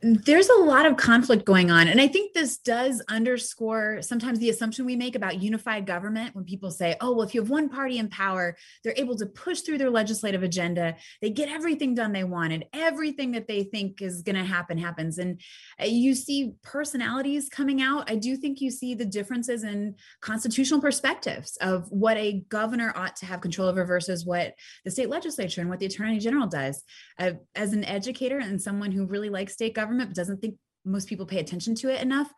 there's 0.02 0.50
a 0.50 0.64
lot 0.64 0.88
of 0.88 0.98
conflict 0.98 1.46
going 1.46 1.70
on. 1.70 1.88
And 1.88 2.02
I 2.02 2.08
think 2.08 2.34
this 2.34 2.58
does 2.58 3.04
underscore 3.08 4.02
sometimes 4.02 4.40
the 4.40 4.50
assumption 4.50 4.84
we 4.84 4.96
make 4.96 5.16
about 5.16 5.42
unified 5.42 5.86
government 5.86 6.36
when 6.36 6.44
people 6.44 6.72
say, 6.72 6.96
oh, 7.02 7.12
well, 7.12 7.22
if 7.22 7.36
you 7.36 7.42
have 7.42 7.52
one 7.52 7.70
party 7.70 8.00
in 8.00 8.10
power, 8.10 8.58
they're 8.84 8.96
able 8.98 9.16
to 9.18 9.28
push 9.28 9.62
through 9.62 9.78
their 9.78 9.92
legislative 9.92 10.42
agenda. 10.42 10.96
They 11.22 11.30
get 11.30 11.50
everything 11.50 11.94
done 11.94 12.14
they 12.14 12.24
want, 12.24 12.52
and 12.52 12.66
everything 12.74 13.34
that 13.34 13.48
they 13.48 13.64
think 13.64 14.02
is 14.02 14.24
going 14.24 14.36
to 14.36 14.44
happen 14.44 14.80
happens. 14.80 15.20
And 15.20 15.40
uh, 15.80 15.86
you 15.86 16.16
see 16.16 16.54
personalities 16.64 17.48
coming 17.48 17.82
out. 17.82 18.10
I 18.10 18.16
do 18.16 18.36
think 18.38 18.60
you 18.60 18.72
see 18.72 18.96
the 18.96 19.06
differences 19.06 19.64
in 19.64 19.96
constitutional 20.20 20.82
perspectives 20.82 21.58
of 21.62 21.86
what 21.92 22.18
a 22.18 22.44
governor 22.50 22.92
ought 22.96 23.18
to 23.18 23.28
have 23.28 23.42
control 23.42 23.68
over 23.68 23.86
versus 23.86 24.26
what 24.26 24.56
the 24.84 24.90
state 24.90 25.10
legislature 25.10 25.62
and 25.62 25.70
what 25.70 25.80
the 25.80 25.86
attorney 25.86 26.18
general 26.18 26.48
does. 26.48 26.84
Uh, 27.20 27.34
as 27.56 27.74
an 27.74 27.86
educator 27.86 28.40
and 28.40 28.60
someone 28.60 28.92
who 28.92 29.06
really 29.06 29.30
likes 29.30 29.54
state 29.54 29.76
government, 29.76 29.91
government 29.92 30.10
but 30.10 30.16
doesn't 30.16 30.42
think 30.42 30.56
most 30.86 31.08
people 31.08 31.26
pay 31.26 31.40
attention 31.40 31.76
to 31.76 31.90
it 31.90 32.02
enough 32.02 32.34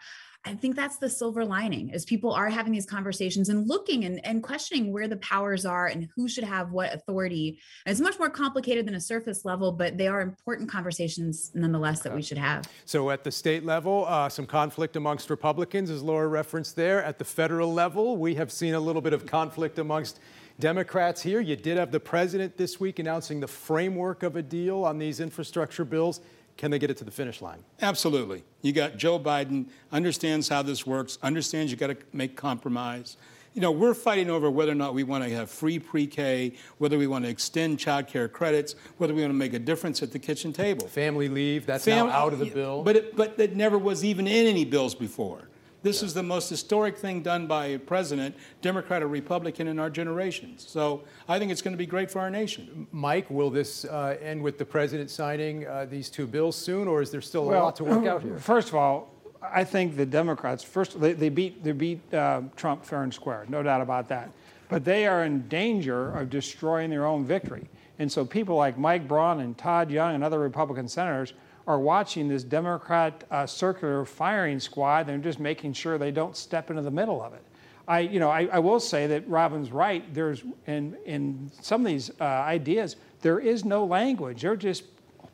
I 0.46 0.54
think 0.56 0.76
that's 0.76 0.98
the 0.98 1.10
silver 1.10 1.46
lining 1.46 1.92
is 1.92 2.04
people 2.04 2.34
are 2.34 2.50
having 2.50 2.74
these 2.74 2.86
conversations 2.86 3.48
and 3.48 3.66
looking 3.66 4.04
and, 4.04 4.20
and 4.26 4.44
questioning 4.44 4.92
where 4.92 5.08
the 5.08 5.16
powers 5.18 5.66
are 5.66 5.88
and 5.88 6.10
who 6.18 6.28
should 6.28 6.44
have 6.44 6.74
what 6.74 6.94
authority. 6.94 7.62
And 7.86 7.94
it's 7.94 8.02
much 8.02 8.20
more 8.20 8.30
complicated 8.30 8.86
than 8.86 8.96
a 8.96 9.00
surface 9.00 9.46
level, 9.46 9.72
but 9.72 9.98
they 9.98 10.10
are 10.10 10.20
important 10.20 10.70
conversations 10.70 11.52
nonetheless 11.54 12.02
that 12.02 12.14
we 12.14 12.22
should 12.22 12.38
have. 12.38 12.68
So 12.84 13.10
at 13.10 13.24
the 13.24 13.32
state 13.32 13.64
level, 13.64 14.04
uh, 14.06 14.28
some 14.28 14.46
conflict 14.46 14.98
amongst 14.98 15.30
Republicans, 15.30 15.90
as 15.90 16.04
Laura 16.04 16.28
referenced 16.28 16.76
there. 16.76 17.02
At 17.02 17.20
the 17.20 17.26
federal 17.26 17.74
level, 17.74 18.18
we 18.18 18.36
have 18.36 18.52
seen 18.52 18.74
a 18.74 18.80
little 18.82 19.02
bit 19.02 19.14
of 19.14 19.26
conflict 19.26 19.80
amongst 19.80 20.20
Democrats 20.60 21.22
here. 21.22 21.40
You 21.40 21.56
did 21.56 21.78
have 21.78 21.92
the 21.92 22.02
president 22.02 22.58
this 22.58 22.82
week 22.82 23.00
announcing 23.00 23.40
the 23.40 23.48
framework 23.48 24.24
of 24.24 24.36
a 24.36 24.42
deal 24.42 24.84
on 24.84 24.98
these 24.98 25.22
infrastructure 25.22 25.86
bills. 25.86 26.20
Can 26.58 26.72
they 26.72 26.80
get 26.80 26.90
it 26.92 26.98
to 26.98 27.04
the 27.04 27.12
finish 27.12 27.42
line? 27.42 27.64
Absolutely. 27.82 28.44
You 28.62 28.74
got 28.74 28.98
Joe 28.98 29.20
Biden, 29.20 29.66
understands 29.92 30.48
how 30.48 30.62
this 30.62 30.86
works, 30.86 31.18
understands 31.22 31.72
you 31.72 31.78
got 31.78 31.88
to 31.88 31.98
make 32.14 32.36
compromise. 32.36 33.18
You 33.54 33.62
know, 33.62 33.72
we're 33.72 33.94
fighting 33.94 34.30
over 34.30 34.50
whether 34.50 34.72
or 34.72 34.76
not 34.76 34.96
we 34.96 35.04
want 35.04 35.24
to 35.24 35.30
have 35.30 35.50
free 35.50 35.78
pre 35.78 36.08
K, 36.08 36.54
whether 36.80 36.98
we 36.98 37.06
want 37.06 37.26
to 37.26 37.30
extend 37.30 37.80
child 37.80 38.08
care 38.08 38.28
credits, 38.28 38.76
whether 38.98 39.14
we 39.14 39.22
want 39.22 39.32
to 39.32 39.38
make 39.38 39.54
a 39.54 39.60
difference 39.60 40.02
at 40.02 40.12
the 40.12 40.20
kitchen 40.20 40.54
table. 40.54 40.88
Family 40.88 41.30
leave, 41.30 41.66
that's 41.66 41.86
Fam- 41.86 42.08
now 42.08 42.14
out 42.14 42.34
of 42.34 42.40
the 42.40 42.46
bill. 42.46 42.82
But 42.82 42.96
it, 42.96 43.16
but 43.16 43.40
it 43.40 43.56
never 43.56 43.78
was 43.78 44.04
even 44.04 44.26
in 44.26 44.48
any 44.48 44.66
bills 44.66 44.96
before. 44.96 45.50
This 45.84 46.02
yeah. 46.02 46.08
is 46.08 46.14
the 46.14 46.24
most 46.24 46.50
historic 46.50 46.98
thing 46.98 47.22
done 47.22 47.46
by 47.46 47.68
a 47.68 47.80
president, 47.80 48.36
Democrat 48.62 49.04
or 49.04 49.08
Republican, 49.08 49.68
in 49.68 49.78
our 49.78 49.90
generations. 49.90 50.66
So 50.68 51.04
I 51.28 51.38
think 51.38 51.52
it's 51.52 51.62
going 51.62 51.74
to 51.74 51.78
be 51.78 51.86
great 51.86 52.10
for 52.10 52.20
our 52.20 52.32
nation. 52.32 52.88
Mike, 52.92 53.30
will 53.30 53.50
this 53.50 53.86
uh, 53.86 54.18
end 54.22 54.42
with 54.42 54.58
the 54.58 54.66
president 54.66 55.12
signing 55.12 55.68
uh, 55.68 55.86
these 55.90 56.10
two 56.10 56.26
bills 56.26 56.56
soon, 56.56 56.88
or 56.88 57.02
is 57.02 57.12
there 57.12 57.22
still 57.22 57.44
a 57.44 57.54
lot 57.54 57.76
to 57.76 57.84
work 57.84 58.06
out 58.06 58.24
here? 58.24 58.38
First 58.40 58.70
of 58.70 58.76
all, 58.76 59.14
I 59.44 59.64
think 59.64 59.98
the 59.98 60.06
Democrats 60.06 60.64
first 60.64 61.00
they, 61.00 61.14
they 61.14 61.30
beat 61.30 61.64
they 61.64 61.74
beat 61.74 62.14
uh, 62.14 62.44
Trump 62.56 62.86
fair 62.86 63.04
and 63.04 63.14
square, 63.14 63.46
no 63.50 63.62
doubt 63.62 63.82
about 63.82 64.08
that. 64.08 64.32
But 64.70 64.86
they 64.86 65.06
are 65.06 65.26
in 65.26 65.48
danger 65.50 66.12
of 66.18 66.30
destroying 66.30 66.90
their 66.90 67.06
own 67.06 67.26
victory. 67.26 67.68
And 68.00 68.12
so 68.12 68.26
people 68.26 68.56
like 68.56 68.78
Mike 68.78 69.08
Braun 69.08 69.40
and 69.40 69.58
Todd 69.58 69.92
Young 69.92 70.16
and 70.16 70.24
other 70.24 70.40
Republican 70.40 70.88
senators 70.88 71.34
are 71.68 71.80
watching 71.80 72.28
this 72.28 72.44
Democrat 72.44 73.24
uh, 73.32 73.46
circular 73.46 74.04
firing 74.06 74.60
squad. 74.60 75.08
They're 75.08 75.18
just 75.18 75.40
making 75.40 75.74
sure 75.74 75.98
they 75.98 76.12
don't 76.12 76.36
step 76.36 76.70
into 76.70 76.82
the 76.82 76.92
middle 76.92 77.22
of 77.22 77.34
it. 77.34 77.44
I, 77.88 78.00
you 78.00 78.20
know, 78.20 78.30
I, 78.30 78.48
I 78.52 78.60
will 78.60 78.80
say 78.80 79.08
that 79.08 79.28
Robin's 79.28 79.72
right. 79.72 80.12
There's 80.14 80.44
in 80.68 80.96
in 81.06 81.52
some 81.62 81.82
of 81.82 81.88
these 81.88 82.12
uh, 82.20 82.24
ideas, 82.24 82.96
there 83.22 83.40
is 83.40 83.66
no 83.66 83.86
language. 83.86 84.42
They're 84.42 84.56
just 84.56 84.84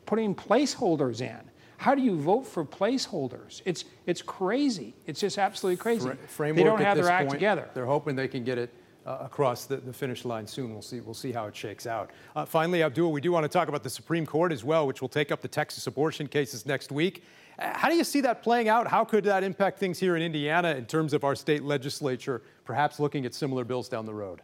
putting 0.06 0.34
placeholders 0.34 1.20
in. 1.20 1.38
How 1.76 1.94
do 1.94 2.02
you 2.02 2.16
vote 2.16 2.46
for 2.46 2.64
placeholders? 2.64 3.62
It's 3.64 3.84
it's 4.04 4.20
crazy. 4.20 4.94
It's 5.06 5.20
just 5.20 5.38
absolutely 5.38 5.76
crazy. 5.76 6.10
Fra- 6.26 6.52
they 6.52 6.64
don't 6.64 6.80
have 6.80 6.96
their 6.96 7.08
act 7.08 7.28
point, 7.28 7.38
together. 7.38 7.70
They're 7.72 7.86
hoping 7.86 8.16
they 8.16 8.28
can 8.28 8.42
get 8.42 8.58
it 8.58 8.74
uh, 9.06 9.18
across 9.20 9.64
the, 9.64 9.76
the, 9.76 9.92
finish 9.92 10.24
line 10.24 10.46
soon. 10.46 10.72
We'll 10.72 10.82
see. 10.82 11.00
We'll 11.00 11.14
see 11.14 11.32
how 11.32 11.46
it 11.46 11.56
shakes 11.56 11.86
out. 11.86 12.10
Uh, 12.36 12.44
finally, 12.44 12.82
Abdul, 12.82 13.12
we 13.12 13.20
do 13.20 13.32
want 13.32 13.44
to 13.44 13.48
talk 13.48 13.68
about 13.68 13.82
the 13.82 13.90
Supreme 13.90 14.26
Court 14.26 14.52
as 14.52 14.64
well, 14.64 14.86
which 14.86 15.00
will 15.00 15.08
take 15.08 15.32
up 15.32 15.40
the 15.40 15.48
Texas 15.48 15.86
abortion 15.86 16.26
cases 16.26 16.66
next 16.66 16.92
week. 16.92 17.24
Uh, 17.58 17.70
how 17.72 17.88
do 17.88 17.96
you 17.96 18.04
see 18.04 18.20
that 18.20 18.42
playing 18.42 18.68
out? 18.68 18.86
How 18.86 19.04
could 19.04 19.24
that 19.24 19.42
impact 19.42 19.78
things 19.78 19.98
here 19.98 20.16
in 20.16 20.22
Indiana 20.22 20.74
in 20.74 20.86
terms 20.86 21.12
of 21.12 21.24
our 21.24 21.34
state 21.34 21.62
legislature, 21.62 22.42
perhaps 22.64 23.00
looking 23.00 23.24
at 23.26 23.34
similar 23.34 23.64
bills 23.64 23.88
down 23.88 24.06
the 24.06 24.14
road? 24.14 24.42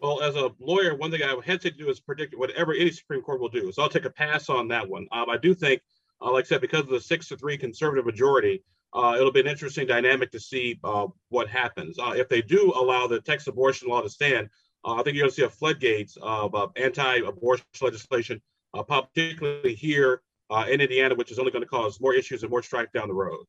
Well, 0.00 0.22
as 0.22 0.36
a 0.36 0.50
lawyer, 0.60 0.94
one 0.94 1.10
thing 1.10 1.22
I 1.22 1.34
would 1.34 1.44
hesitate 1.44 1.78
to 1.78 1.84
do 1.84 1.90
is 1.90 1.98
predict 1.98 2.36
whatever 2.36 2.72
any 2.72 2.90
Supreme 2.90 3.22
Court 3.22 3.40
will 3.40 3.48
do. 3.48 3.72
So 3.72 3.82
I'll 3.82 3.88
take 3.88 4.04
a 4.04 4.10
pass 4.10 4.48
on 4.48 4.68
that 4.68 4.88
one. 4.88 5.08
Um, 5.10 5.28
I 5.28 5.36
do 5.36 5.54
think, 5.54 5.82
uh, 6.20 6.32
like 6.32 6.44
I 6.44 6.48
said, 6.48 6.60
because 6.60 6.82
of 6.82 6.90
the 6.90 7.00
six 7.00 7.28
to 7.28 7.36
three 7.36 7.56
conservative 7.56 8.06
majority, 8.06 8.62
uh, 8.94 9.16
it'll 9.18 9.32
be 9.32 9.40
an 9.40 9.46
interesting 9.46 9.86
dynamic 9.86 10.30
to 10.32 10.40
see 10.40 10.78
uh, 10.84 11.06
what 11.28 11.48
happens. 11.48 11.98
Uh, 11.98 12.14
if 12.16 12.28
they 12.28 12.42
do 12.42 12.72
allow 12.74 13.06
the 13.06 13.20
Texas 13.20 13.48
abortion 13.48 13.88
law 13.88 14.00
to 14.00 14.08
stand, 14.08 14.48
uh, 14.84 14.94
I 14.94 15.02
think 15.02 15.16
you're 15.16 15.24
going 15.24 15.30
to 15.30 15.36
see 15.36 15.42
a 15.42 15.50
floodgates 15.50 16.16
of 16.22 16.54
uh, 16.54 16.68
anti-abortion 16.76 17.66
legislation, 17.80 18.40
particularly 18.88 19.74
here 19.74 20.22
in 20.68 20.80
Indiana, 20.80 21.14
which 21.14 21.30
is 21.30 21.38
only 21.38 21.50
going 21.50 21.64
to 21.64 21.68
cause 21.68 22.00
more 22.00 22.14
issues 22.14 22.42
and 22.42 22.50
more 22.50 22.62
strife 22.62 22.90
down 22.92 23.08
the 23.08 23.14
road. 23.14 23.44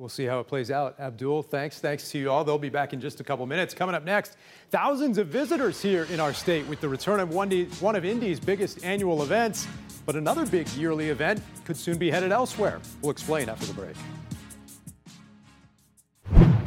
We'll 0.00 0.08
see 0.08 0.24
how 0.24 0.40
it 0.40 0.46
plays 0.46 0.70
out. 0.70 0.98
Abdul, 0.98 1.42
thanks. 1.42 1.78
Thanks 1.78 2.10
to 2.12 2.18
you 2.18 2.30
all. 2.30 2.42
They'll 2.42 2.56
be 2.56 2.70
back 2.70 2.94
in 2.94 3.02
just 3.02 3.20
a 3.20 3.24
couple 3.24 3.44
minutes. 3.44 3.74
Coming 3.74 3.94
up 3.94 4.02
next, 4.02 4.38
thousands 4.70 5.18
of 5.18 5.26
visitors 5.26 5.82
here 5.82 6.04
in 6.04 6.20
our 6.20 6.32
state 6.32 6.66
with 6.68 6.80
the 6.80 6.88
return 6.88 7.20
of 7.20 7.34
one 7.34 7.52
of 7.52 8.04
Indy's 8.06 8.40
biggest 8.40 8.82
annual 8.82 9.22
events. 9.22 9.68
But 10.06 10.16
another 10.16 10.46
big 10.46 10.66
yearly 10.70 11.10
event 11.10 11.42
could 11.66 11.76
soon 11.76 11.98
be 11.98 12.10
headed 12.10 12.32
elsewhere. 12.32 12.80
We'll 13.02 13.10
explain 13.10 13.50
after 13.50 13.66
the 13.66 13.74
break. 13.74 13.96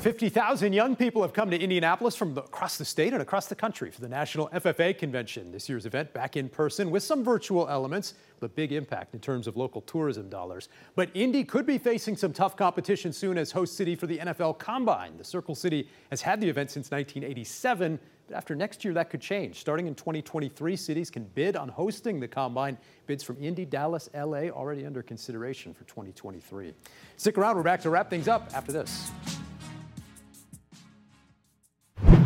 50,000 0.03 0.73
young 0.73 0.97
people 0.97 1.21
have 1.21 1.31
come 1.31 1.49
to 1.49 1.57
Indianapolis 1.57 2.13
from 2.13 2.33
the, 2.33 2.43
across 2.43 2.77
the 2.77 2.83
state 2.83 3.13
and 3.13 3.21
across 3.21 3.47
the 3.47 3.55
country 3.55 3.89
for 3.89 4.01
the 4.01 4.09
National 4.09 4.49
FFA 4.49 4.97
Convention. 4.97 5.49
This 5.49 5.69
year's 5.69 5.85
event 5.85 6.11
back 6.11 6.35
in 6.35 6.49
person 6.49 6.91
with 6.91 7.03
some 7.03 7.23
virtual 7.23 7.69
elements 7.69 8.13
a 8.43 8.49
big 8.49 8.71
impact 8.71 9.13
in 9.13 9.19
terms 9.19 9.47
of 9.47 9.57
local 9.57 9.81
tourism 9.81 10.29
dollars. 10.29 10.69
But 10.95 11.09
Indy 11.13 11.43
could 11.43 11.65
be 11.65 11.77
facing 11.77 12.17
some 12.17 12.33
tough 12.33 12.55
competition 12.55 13.11
soon 13.11 13.37
as 13.37 13.51
host 13.51 13.75
city 13.75 13.95
for 13.95 14.05
the 14.05 14.19
NFL 14.19 14.59
Combine. 14.59 15.17
The 15.17 15.23
Circle 15.23 15.55
City 15.55 15.89
has 16.11 16.21
had 16.21 16.39
the 16.41 16.49
event 16.49 16.69
since 16.69 16.91
1987, 16.91 17.99
but 18.27 18.37
after 18.37 18.55
next 18.55 18.85
year 18.85 18.93
that 18.93 19.09
could 19.09 19.21
change. 19.21 19.59
Starting 19.59 19.87
in 19.87 19.95
2023, 19.95 20.75
cities 20.75 21.09
can 21.09 21.23
bid 21.33 21.55
on 21.55 21.69
hosting 21.69 22.19
the 22.19 22.27
Combine. 22.27 22.77
Bids 23.07 23.23
from 23.23 23.41
Indy, 23.41 23.65
Dallas, 23.65 24.09
LA 24.13 24.49
already 24.49 24.85
under 24.85 25.01
consideration 25.01 25.73
for 25.73 25.83
2023. 25.85 26.73
Stick 27.17 27.37
around, 27.37 27.55
we're 27.55 27.63
back 27.63 27.81
to 27.81 27.89
wrap 27.89 28.09
things 28.09 28.27
up 28.27 28.49
after 28.53 28.71
this. 28.71 29.11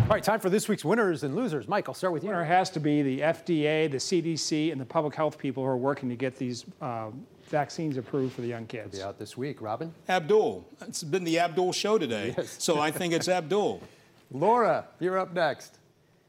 All 0.08 0.14
right, 0.14 0.24
time 0.24 0.40
for 0.40 0.50
this 0.50 0.70
week's 0.70 0.86
winners 0.86 1.24
and 1.24 1.36
losers. 1.36 1.68
Mike, 1.68 1.90
I'll 1.90 1.94
start 1.94 2.14
with 2.14 2.24
you. 2.24 2.30
Winner 2.30 2.46
has 2.46 2.70
to 2.70 2.80
be 2.80 3.02
the 3.02 3.20
FDA, 3.20 3.92
the 3.92 3.98
CDC, 3.98 4.72
and 4.72 4.80
the 4.80 4.86
public 4.86 5.14
health 5.14 5.38
people 5.38 5.64
who 5.64 5.70
are 5.70 5.76
working 5.76 6.08
to 6.08 6.16
get 6.16 6.38
these 6.38 6.64
uh, 6.82 7.10
vaccines 7.50 7.98
approved 7.98 8.34
for 8.34 8.40
the 8.40 8.48
young 8.48 8.66
kids. 8.68 8.98
Be 8.98 9.04
out 9.04 9.20
this 9.20 9.36
week. 9.36 9.62
Robin? 9.62 9.94
Abdul. 10.08 10.66
It's 10.88 11.04
been 11.04 11.26
the 11.26 11.40
Abdul 11.40 11.74
show 11.74 11.98
today. 11.98 12.34
Yes. 12.38 12.56
So 12.58 12.80
I 12.80 12.90
think 12.90 13.14
it's 13.14 13.28
Abdul. 13.28 13.82
Laura, 14.32 14.86
you're 15.02 15.20
up 15.20 15.34
next. 15.34 15.78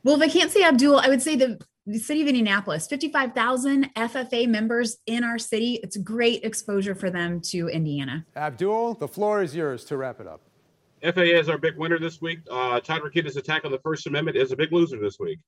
Well, 0.02 0.20
if 0.20 0.22
I 0.22 0.28
can't 0.28 0.50
say 0.50 0.64
Abdul, 0.64 0.98
I 0.98 1.08
would 1.08 1.22
say 1.22 1.36
the 1.36 1.60
the 1.86 1.98
city 1.98 2.20
of 2.20 2.28
Indianapolis, 2.28 2.86
55,000 2.86 3.94
FFA 3.94 4.46
members 4.46 4.98
in 5.06 5.24
our 5.24 5.38
city. 5.38 5.80
It's 5.82 5.96
great 5.96 6.44
exposure 6.44 6.94
for 6.94 7.10
them 7.10 7.40
to 7.42 7.68
Indiana. 7.68 8.26
Abdul, 8.36 8.94
the 8.94 9.08
floor 9.08 9.40
is 9.40 9.54
yours 9.54 9.84
to 9.86 9.96
wrap 9.96 10.20
it 10.20 10.26
up. 10.26 10.42
FAA 11.02 11.38
is 11.38 11.48
our 11.48 11.58
big 11.58 11.76
winner 11.76 11.98
this 11.98 12.20
week. 12.20 12.40
Uh, 12.50 12.80
Todd 12.80 13.02
Rokita's 13.02 13.36
attack 13.36 13.64
on 13.64 13.70
the 13.70 13.78
First 13.78 14.06
Amendment 14.06 14.36
is 14.36 14.52
a 14.52 14.56
big 14.56 14.72
loser 14.72 14.98
this 14.98 15.18
week. 15.18 15.38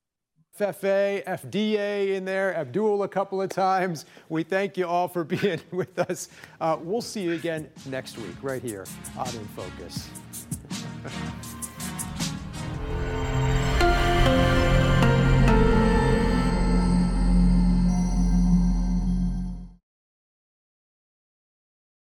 FFA, 0.58 1.24
FDA 1.24 2.16
in 2.16 2.24
there, 2.24 2.54
Abdul 2.54 3.02
a 3.04 3.08
couple 3.08 3.40
of 3.40 3.48
times. 3.48 4.04
We 4.28 4.42
thank 4.42 4.76
you 4.76 4.86
all 4.86 5.08
for 5.08 5.24
being 5.40 5.60
with 5.70 5.98
us. 5.98 6.28
Uh, 6.60 6.76
we'll 6.80 7.00
see 7.00 7.22
you 7.22 7.32
again 7.32 7.68
next 7.86 8.18
week, 8.18 8.36
right 8.42 8.62
here 8.62 8.84
on 9.16 9.28
In 9.28 9.48
Focus. 9.48 10.10